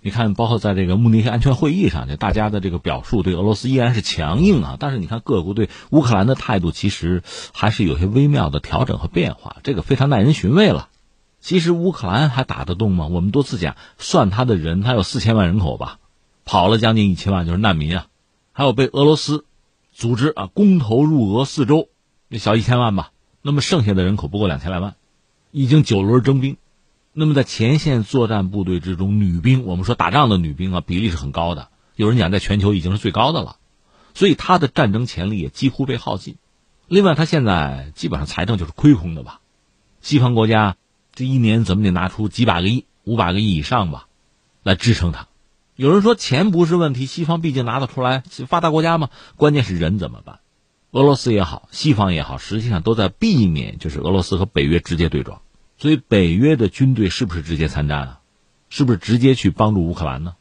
[0.00, 4.76] 你看，包括在这个慕尼黑安全会议上，这大家的这个表述对俄罗斯依然是强硬啊。
[4.80, 10.88] 但是你看各国对乌克兰的态度，其实还是有些微妙的调整和变化，这个非常耐人寻味了。
[11.40, 13.06] 其实乌克兰还打得动吗？
[13.06, 15.98] 我们多次讲，算他的人，他有四千万人口吧。
[16.44, 18.06] 跑了将近一千万，就是难民啊，
[18.52, 19.44] 还有被俄罗斯
[19.92, 21.88] 组织啊公投入俄四周，
[22.28, 23.12] 也小一千万吧。
[23.42, 24.94] 那么剩下的人口不过两千来万，
[25.50, 26.56] 已经九轮征兵。
[27.12, 33.56] 那么在前线作战部队之中，女兵我们说打仗的女兵啊比例是很高的，有人讲在全球已经是最高的了。
[34.14, 36.36] 所以他的战争潜力也几乎被耗尽。
[36.86, 39.40] 另外，他现在基本上财政就是亏空的吧？
[40.00, 40.76] 西方国家
[41.14, 44.06] 这一年怎么得拿出几百个亿、五百个亿以上吧，
[44.62, 45.28] 来支撑他。
[45.74, 49.08] 有人说钱不是问题，西方毕竟拿得出来，发达国家嘛。
[49.36, 50.40] 关键是人怎么办？
[50.90, 55.40] 俄罗斯也好，西方也好，实际上都在避免就是俄罗斯和北约直接对撞。
[55.78, 58.20] 所以，北约的军队是不是直接参战啊？
[58.68, 60.34] 是不是直接去帮助乌克兰呢？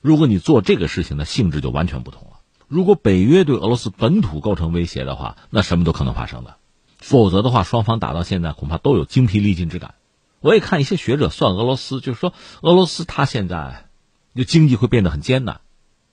[0.00, 2.38] 如果你做这个事情的性质就完全不同了。
[2.68, 6.56] 如果北约对俄罗斯本土构成威胁的话，那什么都可能发生的。
[6.98, 9.94] 否则的话，双方打到现在恐怕都有精疲力尽之感。
[10.40, 13.85] 我也看一些学者算俄罗斯，就是说俄罗斯它现在
[14.36, 15.60] 就经济会变得很艰难。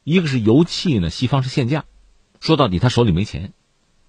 [0.04, 1.86] 一个是油气呢，西方是限价，
[2.40, 3.54] 说到底他手里没钱。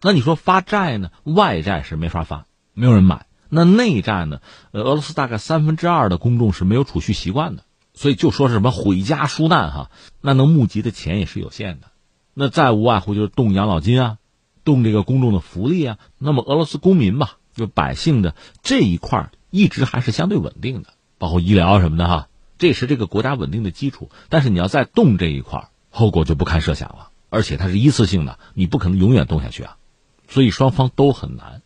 [0.00, 1.11] 那你说发债呢？
[1.24, 3.27] 外债是没法发，没有人买。
[3.48, 4.40] 那内债呢？
[4.72, 11.87] 呃，俄罗斯大概三分之二的公众是没有储蓄习惯的，所以就说是什么毁家纾难哈，那能募集的钱也是有限的。
[12.35, 14.18] 那再无外乎就是动养老金啊，
[14.64, 15.98] 动这个公众的福利啊。
[16.18, 24.11] 那么俄罗斯公民吧，就百姓的这一块一直还是相对稳定的，包括医疗什么的哈，这也是这个国家稳定的基础。
[24.29, 27.09] 但是你要再动这一块，后果就不堪设想了。
[27.31, 29.77] 而且它是一次性的，你不可能永远动下去啊。
[30.29, 31.62] 所以双方都很难。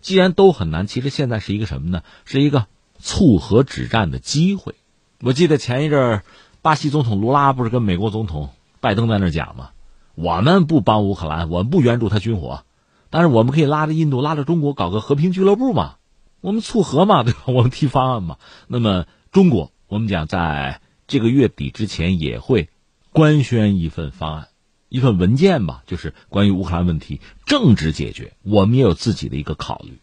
[0.00, 2.02] 既然都很难，其实现在是一个什么呢？
[2.24, 2.66] 是一个
[2.98, 4.74] 促和止战的机会。
[5.20, 6.24] 我记得前一阵儿，
[6.62, 8.48] 巴西总统卢拉不是跟美国总统
[8.80, 9.70] 拜登在那讲吗？
[10.14, 12.64] 我们不帮乌克兰，我们不援助他军火，
[13.10, 15.96] 但是我们可以拉着印度、拉着中国搞个和平俱乐部嘛，
[16.40, 17.40] 我们促和嘛，对吧？
[17.46, 18.38] 我们提方案嘛。
[18.66, 22.68] 那么中国，我们讲在这个月底之前也会
[23.12, 24.48] 官宣一份方案，
[24.88, 29.98] 一份文件吧，就是关于乌克兰问题政治解决，我们也有自己的一个考虑，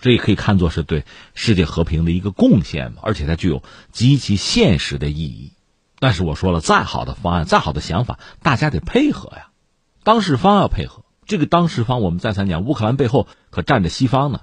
[0.00, 5.52] 这也可以看作是对世界和平的一个贡献嘛，而且它具有极其现实的意义。
[5.98, 9.50] 但是我说了，再好的方案，再好的想法，大家得配合呀。
[10.02, 14.40] 当事方要配合，这个当事方我们再三讲，乌克兰背后可站着西方呢。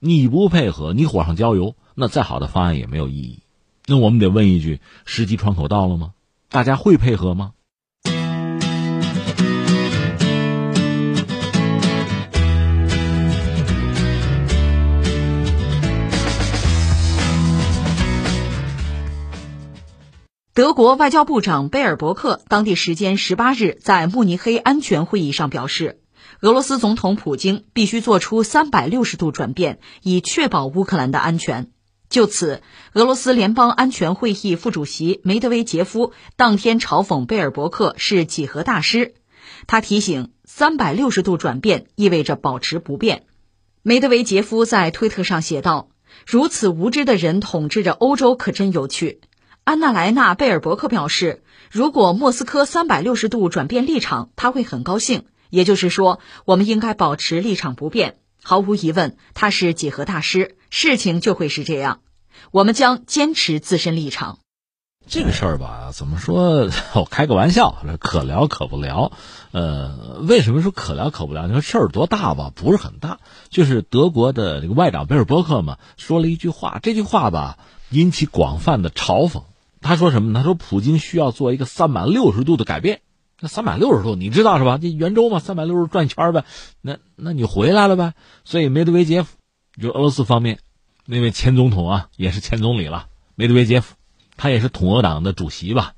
[0.00, 3.43] 你不配合，你火上浇油，那再好的方案也没有意义。
[3.86, 6.12] 那我们得问一句：时机窗口到了吗？
[6.48, 7.52] 大家会配合吗？
[20.54, 26.00] 德国外交部长贝尔伯克当地时间十八日在慕尼黑安全会议上表示，
[26.40, 31.73] 俄罗斯总统普京必须做出三百六十度转变，以确保乌克兰的安全。
[32.14, 39.14] 就此，俄罗斯联邦安全会议副主席梅德韦杰夫当天嘲讽贝尔伯克是几何大师。
[39.66, 43.24] 他提醒，三百六十度转变意味着保持不变。
[43.82, 45.88] 梅德韦杰夫在推特上写道
[46.24, 49.20] ：“如此无知的人统治着欧洲，可真有趣。”
[49.64, 55.24] 安娜莱娜·贝尔伯克表示，如果莫斯科三百六十度转变立场，他会很高兴。
[55.50, 58.18] 也就是说，我们应该保持立场不变。
[58.46, 62.00] 毫无疑问，他是几何大师，事情就会是这样。
[62.50, 64.38] 我们将坚持自身立场。
[65.08, 66.68] 这个事儿吧，怎么说？
[66.94, 69.12] 我开个玩笑，可聊可不聊。
[69.52, 71.46] 呃，为什么说可聊可不聊？
[71.46, 72.52] 你说事儿多大吧？
[72.54, 73.18] 不是很大。
[73.48, 79.44] 就是德国的这个外长贝尔伯克嘛，说了一句话，这句话吧，引起广泛的嘲讽。
[79.80, 80.34] 他说什么？
[80.34, 83.00] 他说普京需要做一个三百六十度的改变。
[83.44, 84.78] 那三百六十度，你知道是吧？
[84.78, 86.46] 这圆周嘛，三百六十转一圈呗。
[86.80, 88.14] 那那你回来了呗。
[88.42, 89.36] 所以梅德韦杰夫，
[89.78, 90.60] 就俄罗斯方面
[91.04, 93.96] 那位前总统啊，也是前总理了，梅德韦杰夫，
[94.38, 95.92] 他也是统俄党的主席吧，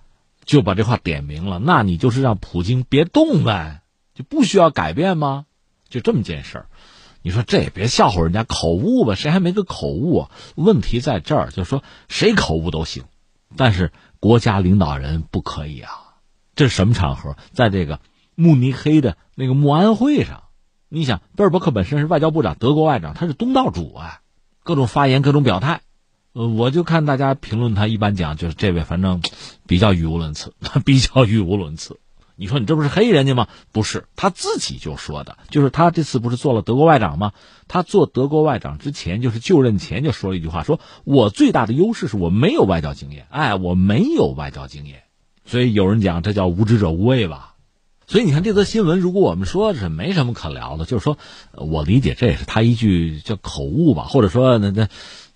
[0.45, 1.61] 就把这话点明了。
[1.61, 3.83] 那你就是让普京别动呗，
[4.13, 5.47] 就不需要改变吗？
[5.89, 6.67] 就这么件事儿。
[7.23, 9.15] 你说这也别笑话人家口误吧？
[9.15, 10.27] 谁还没个口误？
[10.57, 13.05] 问题在这儿，就是说谁口误都行。
[13.57, 16.06] 但是国家领导人不可以啊！
[16.57, 17.37] 这是什么场合？
[17.53, 18.01] 在这个
[18.35, 20.43] 慕尼黑的那个慕安会上，
[20.89, 24.21] 你想，贝尔伯克本身是外交部长，德国外长，他是东道主啊，
[24.65, 25.83] 各种发言，各种表态。
[26.33, 29.23] 呃，我就看大家评论他，一般讲就是这位，反正
[29.67, 32.01] 比较语无伦次， 比较语无伦次。
[32.39, 33.49] 你说你这不是黑人家吗？
[33.73, 37.33] 不是，他自己就说的，就是他这次不是做了德国外长吗？
[37.69, 45.05] 他做德国外长之前，就是就任前就说了一句话，说我最大的优势是我没有外交经验，哎，我没有外交经验，
[45.47, 47.55] 所以有人讲这叫无知者无畏吧。
[48.07, 51.17] 所以你看这则新闻，如果我们说是没什么可聊的，就是说
[51.53, 54.89] 我理解这也是他一句叫口误吧，或者说那那。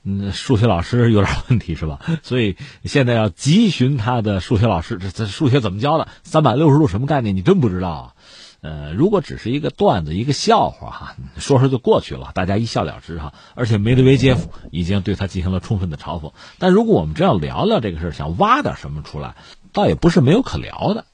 [0.02, 2.00] 嗯，数学老师有点问题是吧？
[2.24, 6.08] 所以现在要急寻他的数学老师，这这数学怎么教的？
[6.22, 7.36] 三百六十度什么概念？
[7.36, 8.14] 你真不知道啊？
[8.62, 13.34] 呃，如果只是一个段子、一个笑话哈，说说就过去了，大家一笑了之哈。
[13.54, 16.32] 而且梅德韦杰夫已经对他进行了充分的嘲讽。
[16.58, 19.34] 但如果我们真要聊聊这个事儿，想挖点什么出来，
[19.72, 21.06] 倒也不是没有可聊的。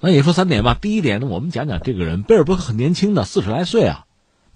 [0.00, 0.76] 那也说三点吧。
[0.80, 4.04] 第一点呢，我们讲讲这个人，贝尔伯克很年轻的，四十来岁啊。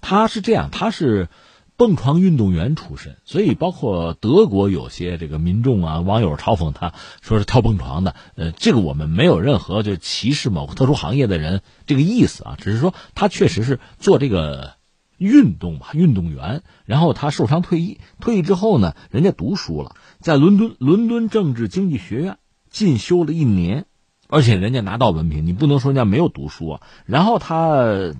[0.01, 1.29] 他是这样，他是。
[1.75, 8.13] 蹦床运动员出身，所以包括德国有些这个民众啊、网友嘲讽他，说是跳蹦床的。
[8.35, 14.75] 呃，这个我们没有任何就歧视某个特殊行业的人这个意思啊，只是说他确实是做这个
[15.17, 16.61] 运动嘛，运动员。
[16.85, 22.37] 然后他受伤退役，退役之后呢，人家读书了，在伦敦伦敦政治经济学院
[22.73, 23.85] 进修了一年，
[24.27, 26.81] 而且人家拿到文凭，你不能说人家没有读书啊。
[27.05, 28.13] 然后他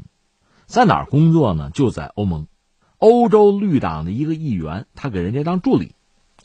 [0.68, 1.72] 在哪儿工作呢？
[1.74, 2.48] 就在欧盟。
[3.00, 5.96] 欧洲绿党的一个议员，他给人家当助理，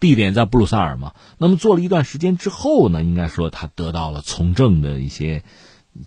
[0.01, 1.15] 地点在布鲁塞尔嘛。
[1.37, 5.45] 那么做了一段时间之后呢，应该说他得到了从政的一些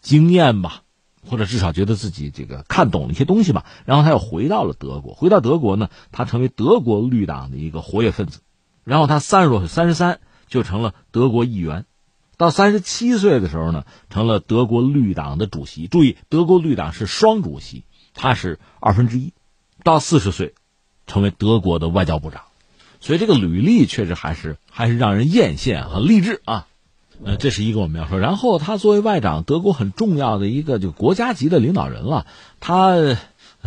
[0.02, 0.82] 经验吧，
[1.26, 3.66] 或者至少觉得自己这个看懂了一些东西吧。
[3.86, 8.42] 然后他又回到了德国，回到德国呢，他成为德国绿党的一个活跃分子。
[8.84, 11.86] 然后他三十多岁，三十三就成了德国议员，
[12.41, 15.86] 到三十七岁的时候呢，成了德国绿党的主席。
[15.86, 17.84] 注意，德国绿党是双主席，
[18.15, 19.32] 他是二分之一。
[19.84, 20.56] 到四十岁，
[21.06, 22.41] 成为德国的外交部长，
[22.99, 26.65] 所以这个履历确实还是还是让人艳羡和励志啊。
[27.23, 28.17] 呃，这是一个我们要说。
[28.17, 32.25] 然后他作为外长，德国很重要的一个就国家级的领导人了。
[32.60, 33.19] 他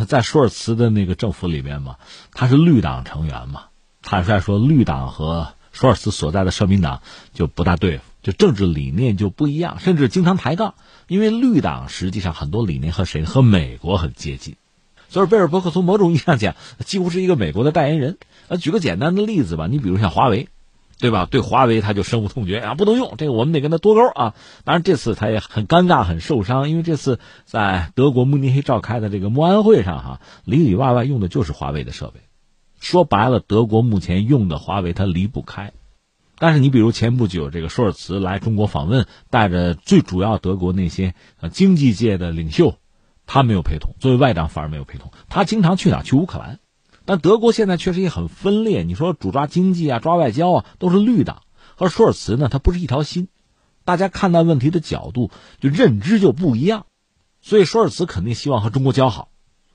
[0.08, 1.94] 在舒尔茨的那个政府里面嘛，
[2.32, 3.66] 他是绿党成员嘛。
[4.02, 7.02] 坦率说，绿党和舒尔茨所在的社民党
[7.34, 10.74] 就不大对付，就政治理念就不一样，甚至经常抬杠。
[11.06, 14.56] 因为绿党实际上很多理念和谁和美国很接近。
[15.08, 18.18] 所以贝尔伯克从某种意义上讲，几乎是一个美国的代言人。
[18.48, 20.48] 呃，举个简单的例子吧，你比如像华为，
[20.98, 21.28] 对吧？
[21.30, 24.34] 对华为他就深恶痛绝啊，不能用这个，我们得跟他脱钩啊。
[24.64, 32.20] 当然这次他也很尴尬、很受伤，因为这次在德国慕尼黑召开的这个慕安会上，哈，里里外外用的就是华为的设备。
[32.80, 35.72] 说白了，德国目前用的华为它离不开。
[36.44, 42.76] 但是你比如前不久这个舒尔茨来中国访问，带着最主要德国那些呃经济界的领袖。
[43.24, 45.10] 他没有陪同，作为外长反而没有陪同。
[45.30, 46.02] 他经常去哪？
[46.02, 46.60] 去乌克兰。
[47.06, 48.82] 但德国现在确实也很分裂。
[48.82, 51.40] 你说主抓经济啊，抓外交啊，都是绿党。
[51.76, 53.28] 和舒尔茨呢，他不是一条心。
[53.86, 55.30] 大家看待问题的角度
[55.60, 56.84] 就认知就不一样。
[57.40, 59.30] 所以舒尔茨肯定希望和中国交好，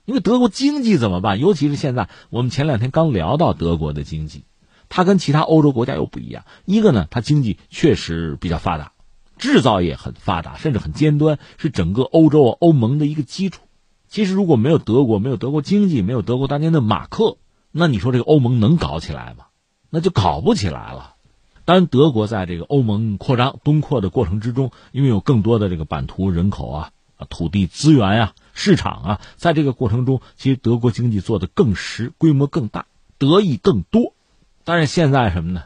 [0.06, 1.40] 因为德国经济怎么办？
[1.40, 4.44] 尤其是现在，我们前两天刚聊到德国的经济，
[4.90, 6.44] 它跟其他欧洲国家又不一样。
[6.66, 8.92] 一个呢，它经济确实比较发达。
[9.38, 13.62] 制造业很发达，甚至很尖端，是整个欧洲、欧盟的一个基础。
[14.10, 17.38] 其实如果没有德国，没有德国经济，没有德国当年的马克，
[17.72, 19.46] 那你说这个欧盟能搞起来吗？
[19.90, 21.16] 那就搞不起来了。
[21.64, 26.92] 当然，德国在这个欧盟扩张、东扩的过程之中，因为有更多的这个版图、人口啊、
[27.30, 34.16] 土地资源呀、市场啊，在这个过程中，其实德国经济做得更实，规模更大，得益更多。
[34.70, 35.64] 但是现在什么呢？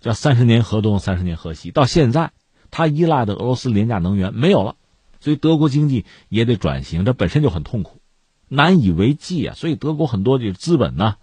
[0.00, 2.30] 叫三十年河东，三十年河西，到现在。
[2.70, 4.76] 他依赖的俄罗斯廉价能源没有了，
[5.18, 8.00] 所以德国经济也得转型，这本身就很痛苦，
[8.46, 9.56] 难以为继啊。
[9.56, 11.16] 所以德国很多的资本呢，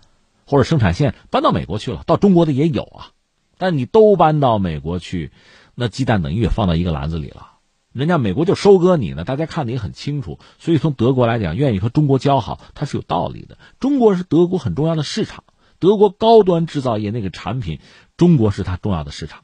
[0.45, 3.11] 或者生产线搬到美国去了，到中国的也有啊。
[3.57, 5.31] 但你都搬到美国去，
[5.75, 7.51] 那鸡蛋等于也放到一个篮子里了。
[7.93, 10.39] 人家美国就收割你呢，大家看的也很清楚。
[10.59, 13.57] 所以从德国来讲，愿意和中国交好，它是有道理的。
[13.79, 15.45] 中国是德国很重要的市场，
[15.79, 17.79] 德国高端制造业那个产品，
[18.17, 19.41] 中国是它重要的市场。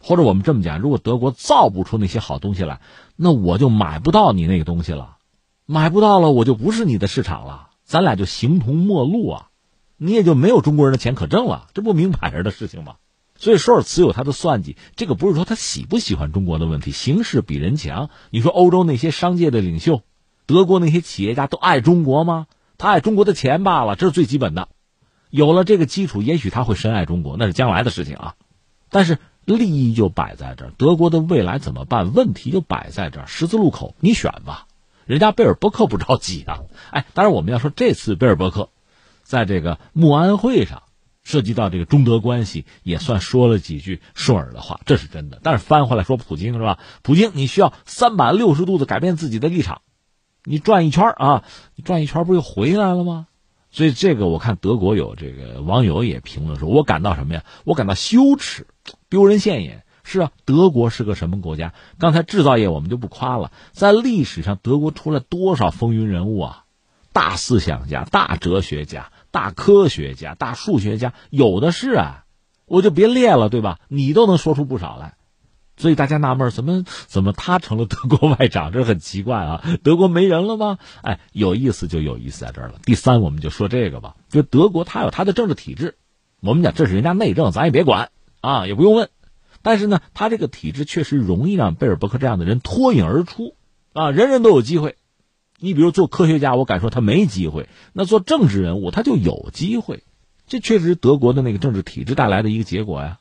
[0.00, 2.80] 或者我们这么讲，如果德国造不出那些好东西来，
[3.16, 5.16] 那我就买不到你那个东西了，
[5.64, 9.48] 买不到了，我就不是你的市场了，咱俩就形同陌路啊，
[9.96, 12.96] 你也就没有中国人的钱可挣了，这不明摆着的事情吗？
[13.36, 18.10] 所以舒尔茨有他的算计，这个不是说他喜不喜欢中国的问题，形势比人强。
[18.30, 20.02] 你说欧洲那些商界的领袖，
[20.44, 22.46] 德国那些企业家都爱中国吗？
[22.76, 24.68] 他爱中国的钱罢了，这是最基本的。
[25.34, 28.34] 有了这个基础，也许他会深爱中国，那是将来的事情啊。
[28.88, 29.18] 但是。
[29.46, 32.14] 利益就摆在这儿，德国的未来怎么办？
[32.14, 34.66] 问题就摆在这儿，十字路口，你选吧。
[35.04, 36.60] 人家贝尔伯克不着急啊。
[36.90, 38.70] 哎，当然我们要说，这次贝尔伯克
[39.22, 40.84] 在这个慕安会上
[41.24, 45.40] 涉及到这个中德关系，也算说了几句顺耳的话，这是真的。
[45.42, 46.78] 但是翻回来说，普京是吧？
[47.02, 49.82] 普京，你需要三百六十度的改变自己的立场，
[50.44, 51.44] 你转一圈啊，
[51.74, 53.26] 你转一圈不就回来了吗？
[53.74, 57.42] 所以这个我看德国有这个网友也评论说，我感到什么呀？
[57.64, 58.68] 我感到羞耻。
[59.08, 61.74] 丢人现眼是啊，德国是个什么国家？
[61.98, 66.64] 刚才制造业我们就不夸了，在历史上德国出了多少风云人物啊？
[67.12, 72.26] 大思想家、大哲学家、大科学家、大数学家，有的是啊，
[72.66, 73.80] 我就别列了，对吧？
[73.88, 75.16] 你都能说出不少来，
[75.76, 78.72] 所以大家纳闷，怎么怎么他成了德国外长？
[78.72, 79.64] 这很奇怪啊！
[79.82, 80.78] 德国没人了吗？
[81.02, 82.74] 哎，有意思就有意思在这儿了。
[82.84, 85.96] 第三，我们就说这个吧，就德国它有它的政治体制，
[86.40, 88.10] 我们讲这是人家内政，咱也别管。
[88.40, 89.08] 啊，也不用问，
[89.62, 93.56] 但是呢，他这个体制确实容易让贝尔伯克这样的人脱颖而出，
[93.94, 94.96] 啊，人人都有机会，
[95.58, 97.64] 你比如做科学家，我敢说他没机会；
[97.94, 100.02] 那做政治人物，他就有机会。
[100.46, 103.18] 这确实是德国的那个政治体制带来的一个结果呀。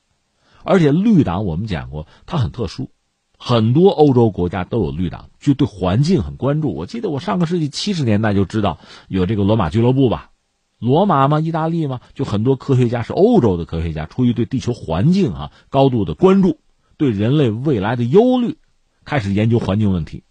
[0.64, 2.90] 而且绿党我们讲过，它很特殊，
[3.38, 6.74] 很多欧洲国家都有绿党，就对环境很关注。
[6.74, 10.32] 我记得我上个世纪七十年代就知道有这个罗马俱乐部吧，
[10.80, 16.60] 罗马嘛，意大利嘛，就很多科学家是欧洲的科学家，出于对地球环境啊高度的关注，
[16.98, 18.58] 对人类未来的忧虑，
[19.06, 20.24] 开始研究环境问题。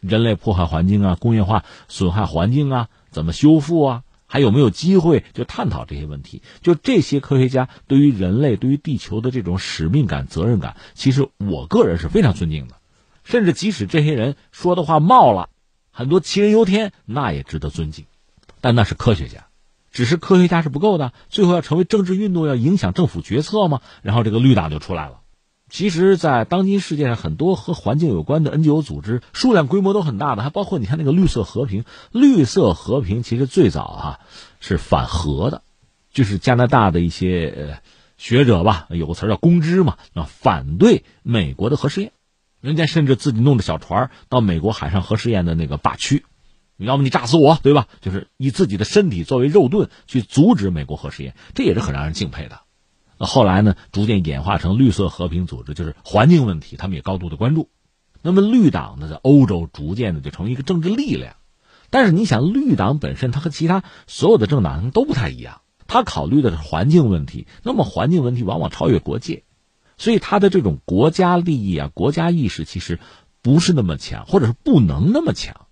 [0.00, 4.02] 人类破坏环境啊，工业化损害环境啊，怎么修复啊？
[4.26, 6.42] 还有没有机会就探讨这些问题？
[6.60, 12.76] 就这些科学家对于人类、对于地球的这种使命感、责任感，其实我个人是非常尊敬的。
[13.24, 15.48] 甚至即使这些人说的话冒了，
[15.90, 18.04] 很多杞人忧天，那也值得尊敬。
[18.60, 19.46] 但那是科学家，
[19.90, 23.80] 只是科学家是不够的，最后要成为政治运动，要影响政府决策吗？
[24.02, 25.20] 然后这个绿党就出来了。
[25.68, 31.84] 其实，在当今世界上，很多和环境有关的 NGO 组织数量规模都很大的，还包括你看那个绿色和平。
[32.12, 34.20] 绿色和平其实最早啊
[34.60, 35.62] 是反核的，
[36.12, 37.80] 就是加拿大的一些
[38.16, 42.12] 学者吧，有个词叫公知嘛，啊，反对美国的核试验。
[42.60, 46.24] 人家甚至自己弄着小船到美国海上核试验的那个靶区，
[46.76, 47.88] 要么你炸死我，对吧？
[48.00, 52.60] 就是以自己的身体作为肉盾去阻止美国核试验，这也是很让人敬佩的。
[53.18, 53.76] 那后来呢？
[53.92, 57.70] 逐渐演化成绿色和平组织，就是环境问题，他们也高度的关注。
[58.20, 61.36] 那么绿党呢，在欧洲逐渐的就成为一个政治力量。
[61.88, 67.46] 但是你想，绿党本身它和其他所有的政党都不太一样，它考虑的是环境问题。
[67.62, 69.44] 那么环境问题往往超越国界，
[69.96, 72.98] 所以它的这种国家利益啊、国家意识其实
[73.40, 75.66] 不是那么强，或者是不能那么强。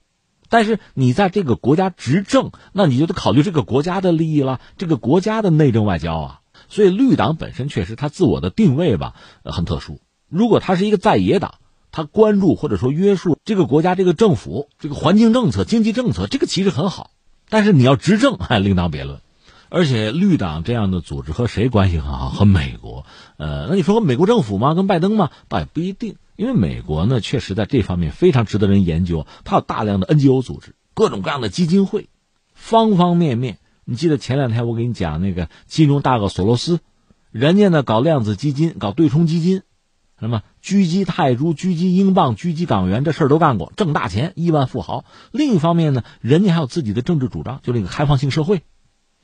[0.49, 6.41] 但是你在这个国家执政，那你就得考虑这个国家的利益了，这个国家的内政外交啊。
[6.75, 9.15] 所以绿党本身确实它自我的定位吧，
[9.45, 10.01] 很特殊。
[10.29, 11.55] 如果它是一个在野党，
[11.93, 17.13] 它关注或者说约束这个国家、这个政府、这个环境政策、经济政策，这个其实很好。
[17.49, 19.21] 但是你要执政，还 另当别论。
[19.69, 22.29] 而且绿党这样的组织和谁关系很好？
[22.31, 23.07] 和美国。
[23.37, 24.75] 呃，那你说和美国政府吗？
[24.75, 25.31] 跟拜登吗？
[25.49, 26.17] 倒也不一定。
[26.35, 29.29] 因为美国呢，确实在这方面非常值得人研究。
[29.45, 32.09] 它有大量的 NGO 组织，各种各样的基金会，
[32.53, 33.59] 方方面面。
[33.85, 36.81] 你记得前两天我给你讲那个金融大鳄索罗斯，
[37.31, 39.63] 人家呢搞量子基金、搞对冲基金，
[40.19, 45.05] 什么狙击泰铢、狙击英镑、狙击港元，这事儿都干过，挣大钱，亿万富豪。
[45.33, 48.63] 另一方面呢，人家还有自己的政治主张，就那个开放性社会。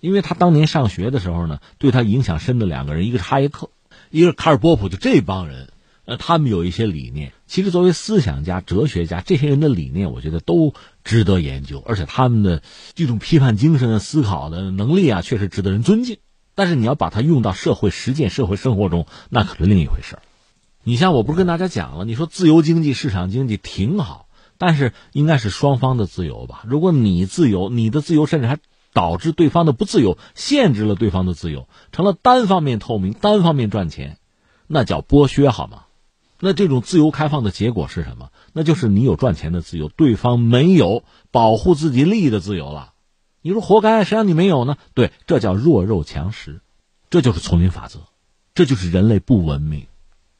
[0.00, 3.70] 因为他当年上学的时候呢，对他影响深的两个人，一个是哈耶克，
[4.11, 5.68] 一个是卡尔波普，就这帮人。
[6.11, 12.64] 呃，他们有一些理念，其实作为思想家、哲学家，这些人的理念，我觉得都值得研究，而且他们的
[12.96, 16.18] 这种批判精神、思考的能力啊，确实值得人尊敬。
[16.56, 20.18] 但是你要把它用到社会实践、社会生活中，那可是另一回事
[20.82, 24.26] 你像我不是跟大家讲了，你说自由经济、市场经济挺好，
[24.58, 26.64] 但是应该是双方的自由吧？
[26.66, 28.58] 如果你自由，你的自由甚至还
[28.92, 34.18] 导致对方的不自由，限制了对方的自由，成了单方面透明、单方面赚钱，
[34.66, 35.84] 那叫剥削，好吗？
[36.43, 38.30] 那这种自由开放的结果是什么？
[38.55, 42.95] 那就是你有赚钱的自由，对方没有保护自己利益的自由了。
[43.43, 44.76] 你说活该，谁让你没有呢？
[44.95, 46.62] 对，这叫弱肉强食，
[47.11, 48.01] 这就是丛林法则，
[48.55, 49.86] 这就是人类不文明，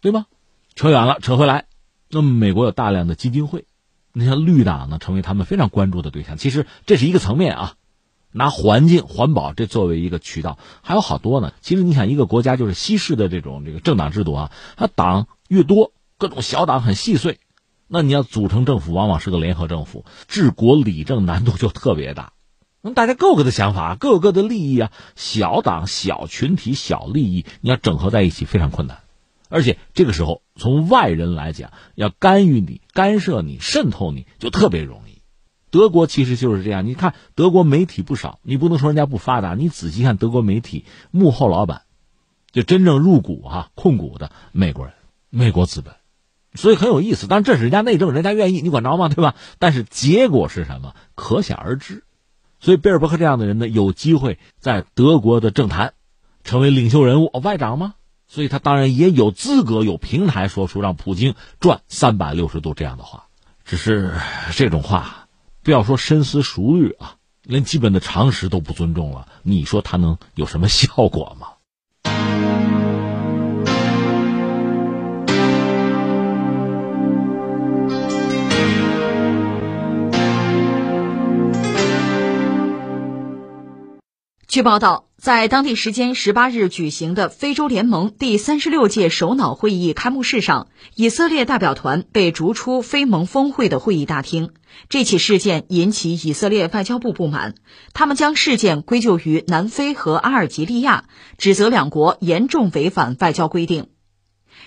[0.01, 0.27] 对吗？
[0.75, 1.67] 扯远了，扯回来。
[2.09, 3.67] 那么美国有大量的基金会，
[4.13, 6.39] 你像绿党呢，成为他们非常关注的对象。
[6.39, 7.75] 其实这是一个层面啊，
[8.33, 11.53] 拿环境环保这作为一个渠道，还有好多呢。
[11.61, 15.29] 其实你想，一个国家就是西式的这种这个政党制度啊，它党。
[15.51, 17.41] 越多，各种小党很细碎，
[17.89, 22.33] 那你要组成政府，往往是个联合政府，治国理政难度就特别大。
[22.81, 29.01] 那大家各个的想法，各个的利益啊，小党、小群体、小利益，你要整合在一起非常困难。
[29.49, 35.21] 而且这个时候，从外人来讲，要干预你、干涉你、渗透你就特别容易。
[35.73, 41.83] 德国其实就是这样，你看德国媒体不少，你不能说人家不发达，你仔细看德国媒体幕后老板，
[42.53, 44.95] 就真正入股哈控股的美国人。
[45.31, 45.95] 美国资本，
[46.55, 47.27] 所以很有意思。
[47.29, 49.09] 但这是人家内政，人家愿意，你管着吗？
[49.09, 49.35] 对吧？
[49.59, 52.05] 但是结果是什么，可想而知。
[52.59, 55.95] 所以贝尔伯克这样的人呢，有机会在德国的政坛
[56.45, 57.95] 成为领袖人物，外长吗？
[58.27, 63.27] 所以他当然也有资格、有平台说出让普京转三百六十度这样的话。
[63.65, 64.13] 只是
[64.53, 65.29] 这种话，
[65.63, 71.49] 不要说深思熟虑啊，连基本的常识都不尊重了，你说他能有什么效果吗？
[84.51, 94.51] 据报道，在当地时间十八日举行的非洲联盟第三十六届首脑会议开幕式上，以色列代表团被逐出非盟峰会的会议大厅，
[94.89, 97.55] 这起事件引起以色列外交部不满，
[97.93, 101.05] 他们将事件归咎于南非和阿尔及利亚，
[101.39, 103.87] 指责两国严重违反外交规定。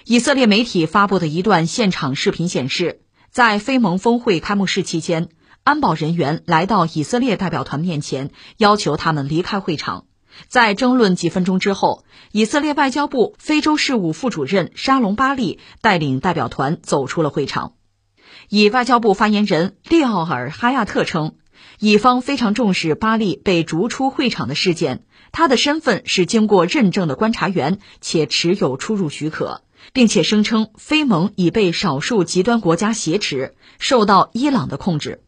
[0.05, 5.27] 以色列媒体发布的一段现场视频显示，在非盟峰会开幕式期间，
[5.63, 10.05] 安保人员来到以色列代表团面前，要求他们离开会场。
[10.49, 12.03] 在争论几分钟之后，
[12.33, 17.75] 以色列外交部非洲事务副主任沙龙巴利带领代表团走出了会场。
[18.49, 21.35] 以外交部发言人利奥尔哈亚特称，
[21.79, 29.61] 以方非常重视巴利被逐出会场的事件，他的身份是经过认证的观察员，且持有出入许可，
[29.93, 35.23] 并且声称非盟已被少数极端国家挟持，受到伊朗的控制。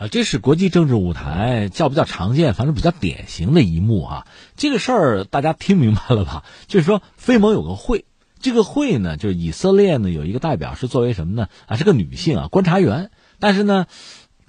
[0.00, 4.26] 啊，这是国际政治舞台叫不叫常见，反正比较典型的一幕啊。
[4.56, 6.42] 这个事儿大家听明白了吧？
[6.68, 8.06] 就是说，非盟有个会，
[8.40, 11.48] 这个会呢，就是以色列呢有一个代表是作为什么呢？
[11.66, 13.10] 啊，是个女性啊，观察员。
[13.40, 13.84] 但是呢，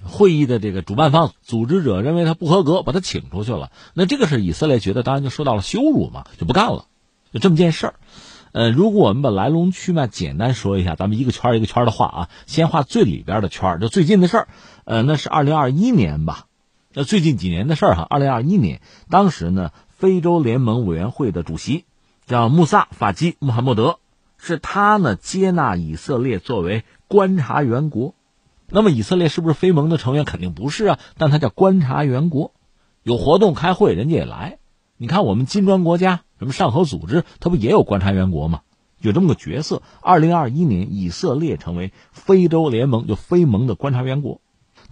[0.02, 3.72] 会议的这个主办方、组织者认为她不合格，把她请出去了。
[3.92, 6.86] 那这个是以色列觉得当然就受到了羞辱嘛，就不干了，
[7.30, 7.94] 就这么件事儿。
[8.52, 14.48] 呃，如果我们把来龙去脉简单说一下，咱们一个圈一个圈的画啊，先画最里边的圈，就最近的事儿。
[14.92, 16.48] 呃，那是二零二一年吧，
[16.92, 18.06] 那最近几年的事儿哈。
[18.10, 21.86] 二零二一年，当时呢，非洲联盟委员会的主席
[22.26, 24.00] 叫穆萨法基穆罕默德，
[24.36, 28.14] 是他呢接纳以色列作为观察员国。
[28.68, 30.26] 那么以色列是不是非盟的成员？
[30.26, 32.52] 肯定不是啊，但他叫观察员国，
[33.02, 34.58] 有活动开会，人家也来。
[34.98, 36.20] 你看我们金砖国家。
[36.38, 38.60] 什么上合组织，它不也有观察员国吗？
[39.00, 39.80] 有这么个角色。
[40.02, 44.41] 二零二一年，以色列成为非洲联盟就非盟的观察员国，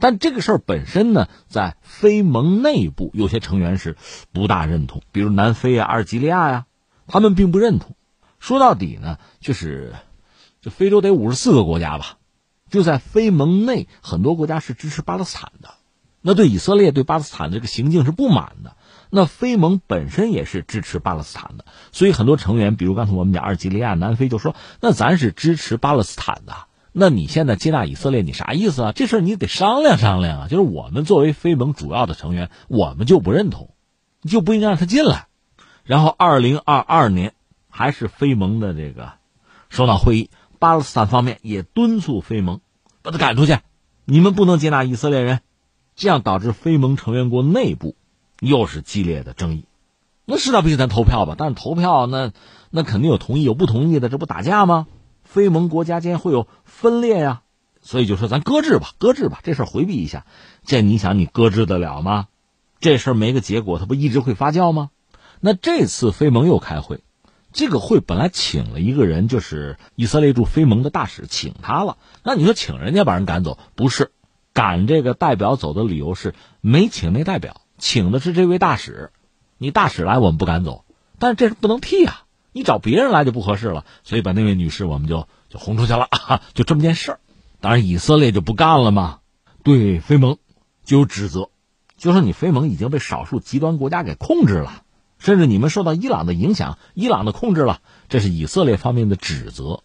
[0.01, 3.97] 但这个事儿本身呢，在非盟内部有些成员是
[4.33, 6.67] 不大认同，比如南非啊、阿尔及利亚呀，
[7.07, 7.95] 他们并不认同。
[8.39, 9.95] 说到底呢，就是
[10.61, 12.17] 这非洲得五十四个国家吧，
[12.71, 15.75] 就在非盟内，很多国家是支持巴勒斯坦的，
[16.23, 18.77] 那对以色列对巴勒斯坦这个行径是不满的。
[19.13, 26.55] 那非盟本身也是支持巴勒斯坦的，所以很多成员，比如刚才我们讲阿尔及利亚、南非，就说：“那咱是支持巴勒斯坦的，
[26.93, 28.93] 那你现在接纳以色列，你啥意思啊？
[28.93, 30.49] 这事儿你得商量商量啊！
[30.49, 33.71] 就是我们作为非盟主要的成员，我们就不认同，
[34.23, 35.27] 就不应该让他进来。
[35.85, 37.35] 然后，二零二二年
[37.69, 39.13] 还是非盟的这个
[39.69, 42.61] 首脑会议，巴勒斯坦方面也敦促非盟
[43.03, 43.59] 把他赶出去，
[44.05, 45.41] 你们不能接纳以色列人，
[45.97, 47.97] 这样导致非盟成员国内部。
[48.41, 49.67] 又是激烈的争议，
[50.25, 51.35] 那势必须咱投票吧？
[51.37, 52.33] 但是投票那
[52.71, 54.87] 那肯定有同意有不同意的，这不打架吗？
[55.33, 57.43] 非盟国家间会有分裂呀，
[57.81, 60.27] 所以就说咱搁置吧，搁置吧，这事回避一下。
[60.65, 62.27] 这你想你搁置得了吗？
[62.81, 64.91] 这事儿没个结果，它不一直会发酵吗？
[65.39, 67.05] 那这次非盟又开会，
[67.53, 71.97] 这个会本来请了一个人，就是以色列驻非盟的大使，请他了。
[72.25, 74.11] 那你说请人家把人赶走，不是
[74.53, 77.61] 赶这个代表走的理由是没请那代表。
[77.79, 79.13] 请的是这位大使，
[79.59, 80.85] 你大使来我们不敢走，
[81.21, 86.09] 但是这是不能替啊，你找别人来就不合适了，所以把那位女士我们就就轰出去了，
[86.55, 87.21] 就这么件事儿。
[87.61, 89.21] 当然以色列就不干了嘛，
[89.63, 90.39] 对非盟
[90.85, 91.51] 就有指责，
[91.97, 94.83] 就说你非盟已经被少数极端国家给控制了，
[95.19, 99.83] 甚至你们受到伊朗的影响、伊朗的控制了，这是以色列方面的指责。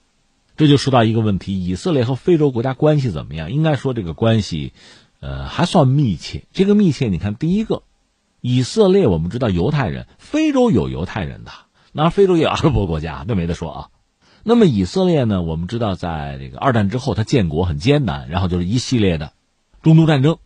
[0.58, 3.52] 这就说到一个问题：以色列和非洲国家关系怎么样？
[3.52, 4.74] 应该说这个关系。
[5.22, 6.44] 呃，还算密切。
[6.52, 7.82] 这个密切，你看，第一个，
[8.42, 11.52] 以色列我们知道犹太人，非洲有犹太人的，
[11.98, 13.88] 那非洲也有阿拉伯国家，那没得说啊。
[14.44, 19.32] 那么以色列呢，我们知道，在这个二战之后，它建国很艰难，然后就是一系列的
[19.82, 20.38] 中东战争，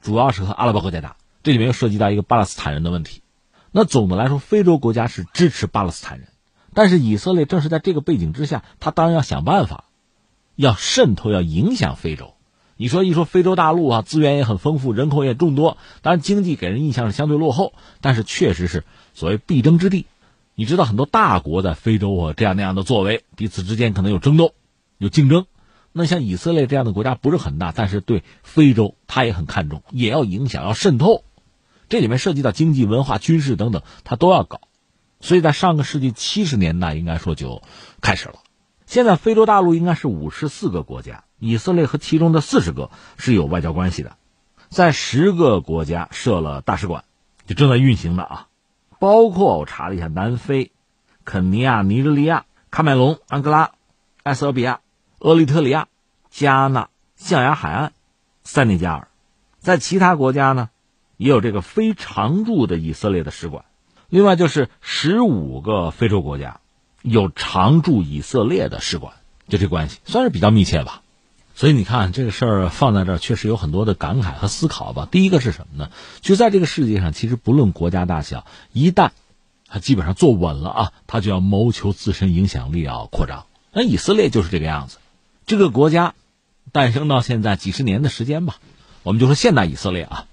[0.00, 3.22] 主要是和阿拉伯国家打，这里面又涉及到一个巴勒斯坦人的问题。
[3.72, 6.28] 那总的来说，非洲国家是支持巴勒斯坦人，
[6.72, 9.86] 但是以色列正是在这个背景之下，他当然要想办法，
[10.54, 12.34] 要渗透，要影响非洲。
[12.76, 18.84] 你说一说非洲大陆啊，资源也很丰富，人口也众多，当然经济给人印象是相对落后，但是确实是
[19.14, 20.06] 所谓必争之地。
[20.54, 24.54] 你知道很多大国在非洲啊这样那样的作为，彼此之间可能有争斗、
[24.98, 25.46] 有竞争。
[25.92, 31.24] 那像以色列这样的国家不是很大，但是对非洲他也很看重，也要影响、要渗透。
[31.88, 34.60] 这里面涉及到经济、文化、军事等等，他都要搞。
[35.20, 37.62] 所以在上个世纪七十年代，应该说就
[38.00, 38.36] 开始了。
[38.86, 41.24] 现在非洲大陆应该是五十四个国家。
[41.38, 44.16] 以色列和其中的四十个是有外交关系的，
[44.68, 47.04] 在十个国家设了大使馆，
[47.46, 48.46] 就正在运行的啊，
[49.02, 50.70] 包括我查了一下，南非、
[51.24, 53.72] 肯尼亚、尼日利亚、喀麦隆、安哥拉、
[54.22, 54.78] 埃塞俄比亚、
[55.18, 55.88] 厄立特里亚、
[56.30, 57.94] 加纳、象牙海岸、
[58.44, 59.08] 塞内加尔，
[59.58, 60.70] 在其他国家呢，
[61.16, 63.64] 也有这个非常驻的以色列的使馆，
[64.08, 66.60] 另外就是十五个非洲国家
[67.02, 69.14] 有常驻以色列的使馆，
[69.48, 71.01] 就这关系算是比较密切吧。
[71.62, 75.06] 所以你看这个事儿放在这儿，确实有很多的感慨和思考吧。
[75.08, 75.92] 第一个是什么呢？
[76.20, 79.10] 就在这个世界上，其实不论国家大小，一旦
[79.68, 83.46] 他基本上坐稳了啊，他就要谋求自身影响力要扩张。
[83.72, 84.98] 那以色列就是这个样子，
[85.46, 86.14] 这个国家
[86.72, 88.56] 诞生到现在几十年的时间吧，
[89.04, 90.26] 我们就说现代以色列啊，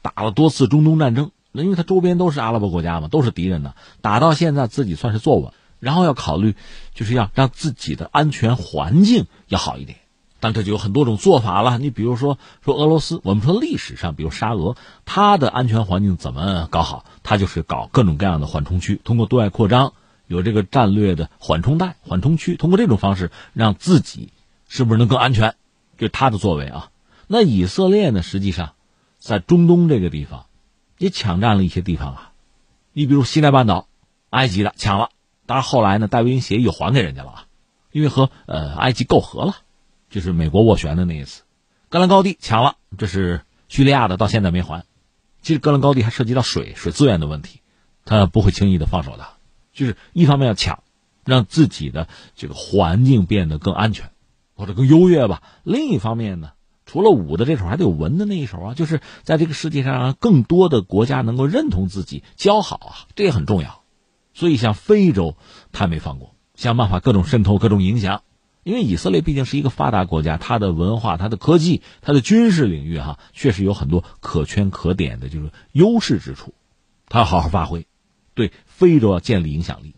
[0.00, 6.54] 打了多次中东战争，那因为它周边都是阿拉伯国家嘛，都是敌人呢，打到现在自己算是坐稳，然后要考虑
[6.94, 9.98] 就是要让自己的安全环境要好一点。
[10.40, 11.78] 但这就有很多种做法了。
[11.78, 17.04] 你比如说，说俄罗斯，我们说历史上，比如沙俄，它的安全环境怎么搞好？
[17.22, 19.92] 它就是搞各种各样的缓冲区，通过对外扩张，
[20.26, 24.32] 有这个战略的缓冲带、缓冲区，通过这种方式让自己
[24.68, 25.54] 是不是能更安全？
[25.96, 26.90] 这是他的作为啊。
[27.26, 28.22] 那以色列呢？
[28.22, 28.72] 实际上，
[29.18, 30.46] 在中东这个地方
[30.98, 32.32] 也抢占了一些地方啊。
[32.92, 33.86] 你比如西奈半岛，
[34.30, 35.10] 埃及的抢了，
[35.46, 37.44] 当然后来呢，戴维营协议又还给人家了啊，
[37.90, 39.56] 因为和呃埃及媾和了。
[40.10, 41.42] 就是美国斡旋的那一次，
[41.88, 44.84] 戈兰高地抢了，这是叙利亚的，到现在没还。
[45.42, 47.60] 其实戈兰高地还涉及到水水资源的问题，
[48.04, 49.28] 他不会轻易的放手的。
[49.72, 50.82] 就是一方面要抢，
[51.24, 54.10] 让自己的这个环境变得更安全
[54.54, 55.42] 或者更优越吧。
[55.62, 56.50] 另一方面呢，
[56.84, 58.74] 除了武的这手，还得有文的那一手啊。
[58.74, 63.82] 就是在这个世界上，让更多的国家能够认同自己，交好啊，这也很重要。
[64.34, 65.36] 所以像非洲，
[65.70, 68.22] 他没放过，想办法各种渗透、各种影响。
[68.68, 76.52] 因为以色列毕竟是一个发达国家，它的文化、它的科技、它的军事领域，哈，确实有很多可圈可点的，就是优势之处，
[77.08, 77.86] 它要好好发挥，
[78.34, 79.94] 对非洲要建立影响力。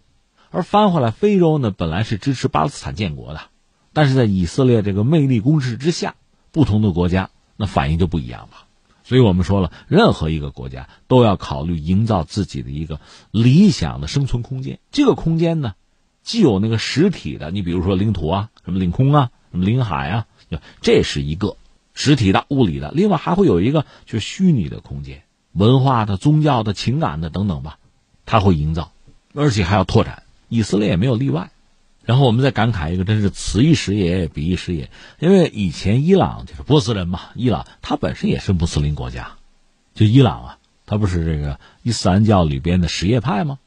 [0.53, 3.41] 而翻回来，非洲呢本来是支持巴勒斯坦建国的，
[3.93, 6.15] 但是在以色列这个魅力攻势之下，
[6.53, 8.67] 不同的国家那反应就不一样了。
[9.03, 13.01] 所以我们说了，任何一个国家都要考虑营造自己的一个
[13.33, 15.75] 理想的生存空间，这个空间呢。
[16.23, 20.27] 既有那个实体的，你比如说领土啊，什么领空啊，什么领海啊，
[20.81, 21.57] 这是一个
[21.95, 22.91] 实体的、物理的。
[22.93, 27.79] 另外还会有一个就是虚拟的空间，文化的、宗教的、情感的等等吧，
[28.27, 28.93] 它会营造，
[29.35, 30.23] 而且还要拓展。
[30.49, 31.51] 以色列也没有例外。
[32.03, 34.91] 然后我们再感慨一个，真是此一时也，彼一时也。
[35.21, 39.37] 因为以前伊朗就是波斯人嘛，伊朗它本身也是穆斯林国家，
[39.95, 43.59] 就伊朗啊，它不是这个伊斯兰教里边的什叶派吗？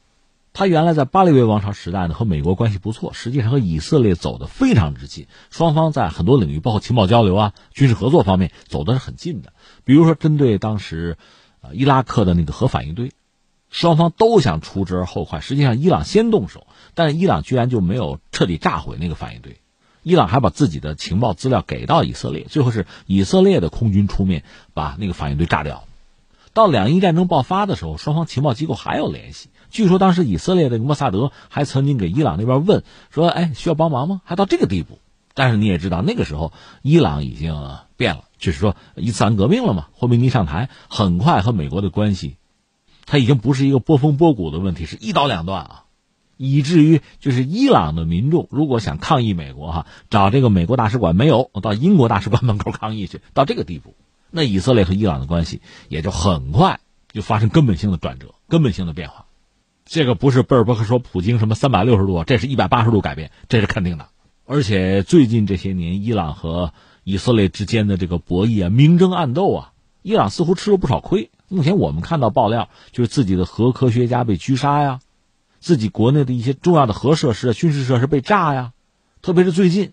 [0.56, 9.52] 他原来在巴列维王朝时代呢，和美国关系不错，实际上和以色列走得非常之近，双方在很多领域，包括情报交流啊、军事合作方面走的是很近的。
[9.82, 11.18] 比如说，针对当时，
[11.60, 13.10] 呃，伊拉克的那个核反应堆，
[13.68, 15.40] 双方都想除之而后快。
[15.40, 19.56] 实际上，伊朗先动手，但是伊朗居然就没有彻底炸毁那个反应堆，
[20.04, 25.82] 伊朗还把自己的情报资料给到以色列，最后是以色列的空军出面把那个反应堆炸掉。
[26.52, 29.48] 到两伊战争爆发的时候，双方情报机构还有联系。
[29.74, 35.00] 据说当时以色列的莫萨德还曾经给伊朗那边问说：“哎，需要帮忙吗？”还到这个地步。
[35.34, 39.88] 但是你也知道，那个时候伊朗已经变了，就是说伊斯兰革命了嘛。
[39.94, 42.36] 霍梅尼上台，很快和美国的关系，
[43.04, 45.84] 他已经不是一个波峰波谷的问题，是一刀两断啊。
[46.36, 53.96] 以至于就是伊朗的民众如果想抗议美国哈，找这个美国大使馆没有，到英国大使馆门口抗议去，到这个地步，
[54.30, 56.78] 那以色列和伊朗的关系也就很快
[57.12, 59.26] 就发生根本性的转折，根本性的变化。
[59.84, 64.08] 这个不是贝尔伯克说普京什么三百六十度，这是一百八十度改变，这是肯定的。
[64.46, 66.72] 而且最近这些年，伊朗和
[67.02, 69.72] 以色列之间的这个博弈啊，明争暗斗啊，
[70.02, 71.30] 伊朗似乎吃了不少亏。
[71.48, 75.00] 目前我们看到爆料，就是自己的核科学家被狙杀呀，
[75.60, 78.72] 自己国内的一些重要的核设施、军事设施被炸呀。
[79.20, 79.92] 特别是最近，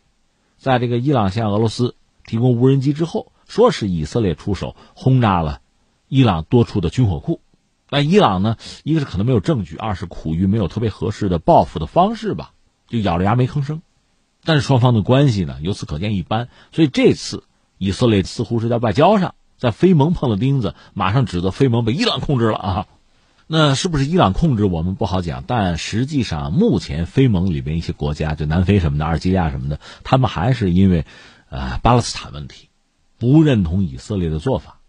[0.57, 5.59] 在这个伊朗向俄罗斯提供无人机之后，说是以色列出手轰炸了
[6.07, 7.41] 伊朗多处的军火库。
[7.93, 8.55] 那伊朗呢？
[8.83, 12.53] 一个是可能没有证据，二是苦于没有特别合适的报复的方式吧，
[12.87, 13.81] 就咬着牙没吭声。
[14.45, 16.47] 但是双方的关系呢，由此可见一般。
[16.71, 17.43] 所以这次
[17.77, 22.87] 以色列似乎是在外交上，在非盟碰了钉子，马上指责非盟被伊朗控制了啊。
[23.45, 31.05] 那是不是伊朗控制我们不好讲，但实际上目前非盟里边一些国家，就南非什么的、阿尔及利亚什么的，他们还是因为，
[31.49, 32.69] 呃，巴勒斯坦问题，
[33.17, 34.79] 不认同以色列的做法，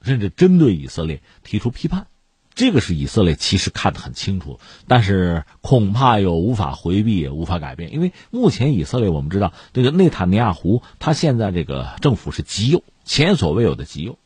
[0.00, 2.06] 甚至针对以色列提出批判。
[2.54, 7.92] 这个是以色列其实看得很清楚，但是恐怕又无法回避，也无法改变。
[7.92, 14.18] 因为目前以色列我们知道，这个内塔尼亚胡他现在这个政府是极右，前所未有的极右，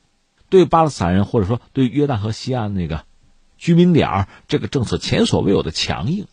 [0.48, 3.04] 对巴勒斯坦人或者说对约旦河西岸那个
[3.58, 6.26] 居民点这个政策前所未有的强硬，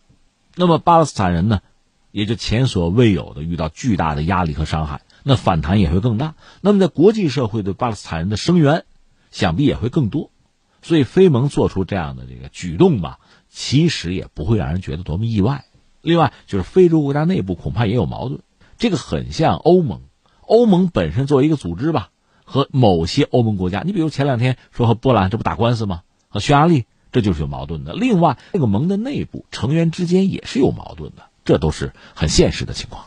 [0.56, 1.60] 那么巴勒斯坦人呢，
[2.10, 6.34] 也就前所未有的遇到巨大的压力和伤害，那反弹也会更大。
[6.60, 8.84] 那么在国际社会对巴勒斯坦人的声援，
[9.30, 10.30] 想必也会更多。
[10.84, 13.18] 所以，非盟做出这样的这个举动吧，
[13.48, 15.64] 其实也不会让人觉得多么意外。
[16.02, 18.40] 另外，就是非洲国家内部恐怕也有矛盾，
[18.76, 20.02] 这个很像欧盟。
[20.42, 22.10] 欧盟本身作为一个组织吧，
[22.44, 26.02] 和某些欧盟国家，你比如前两天说和波兰这不打官司吗？
[26.28, 27.94] 和匈牙利这就是有矛盾的。
[27.94, 33.06] 另外，这个盟的内部成员之间也是有矛盾的，这都是很现实的情况。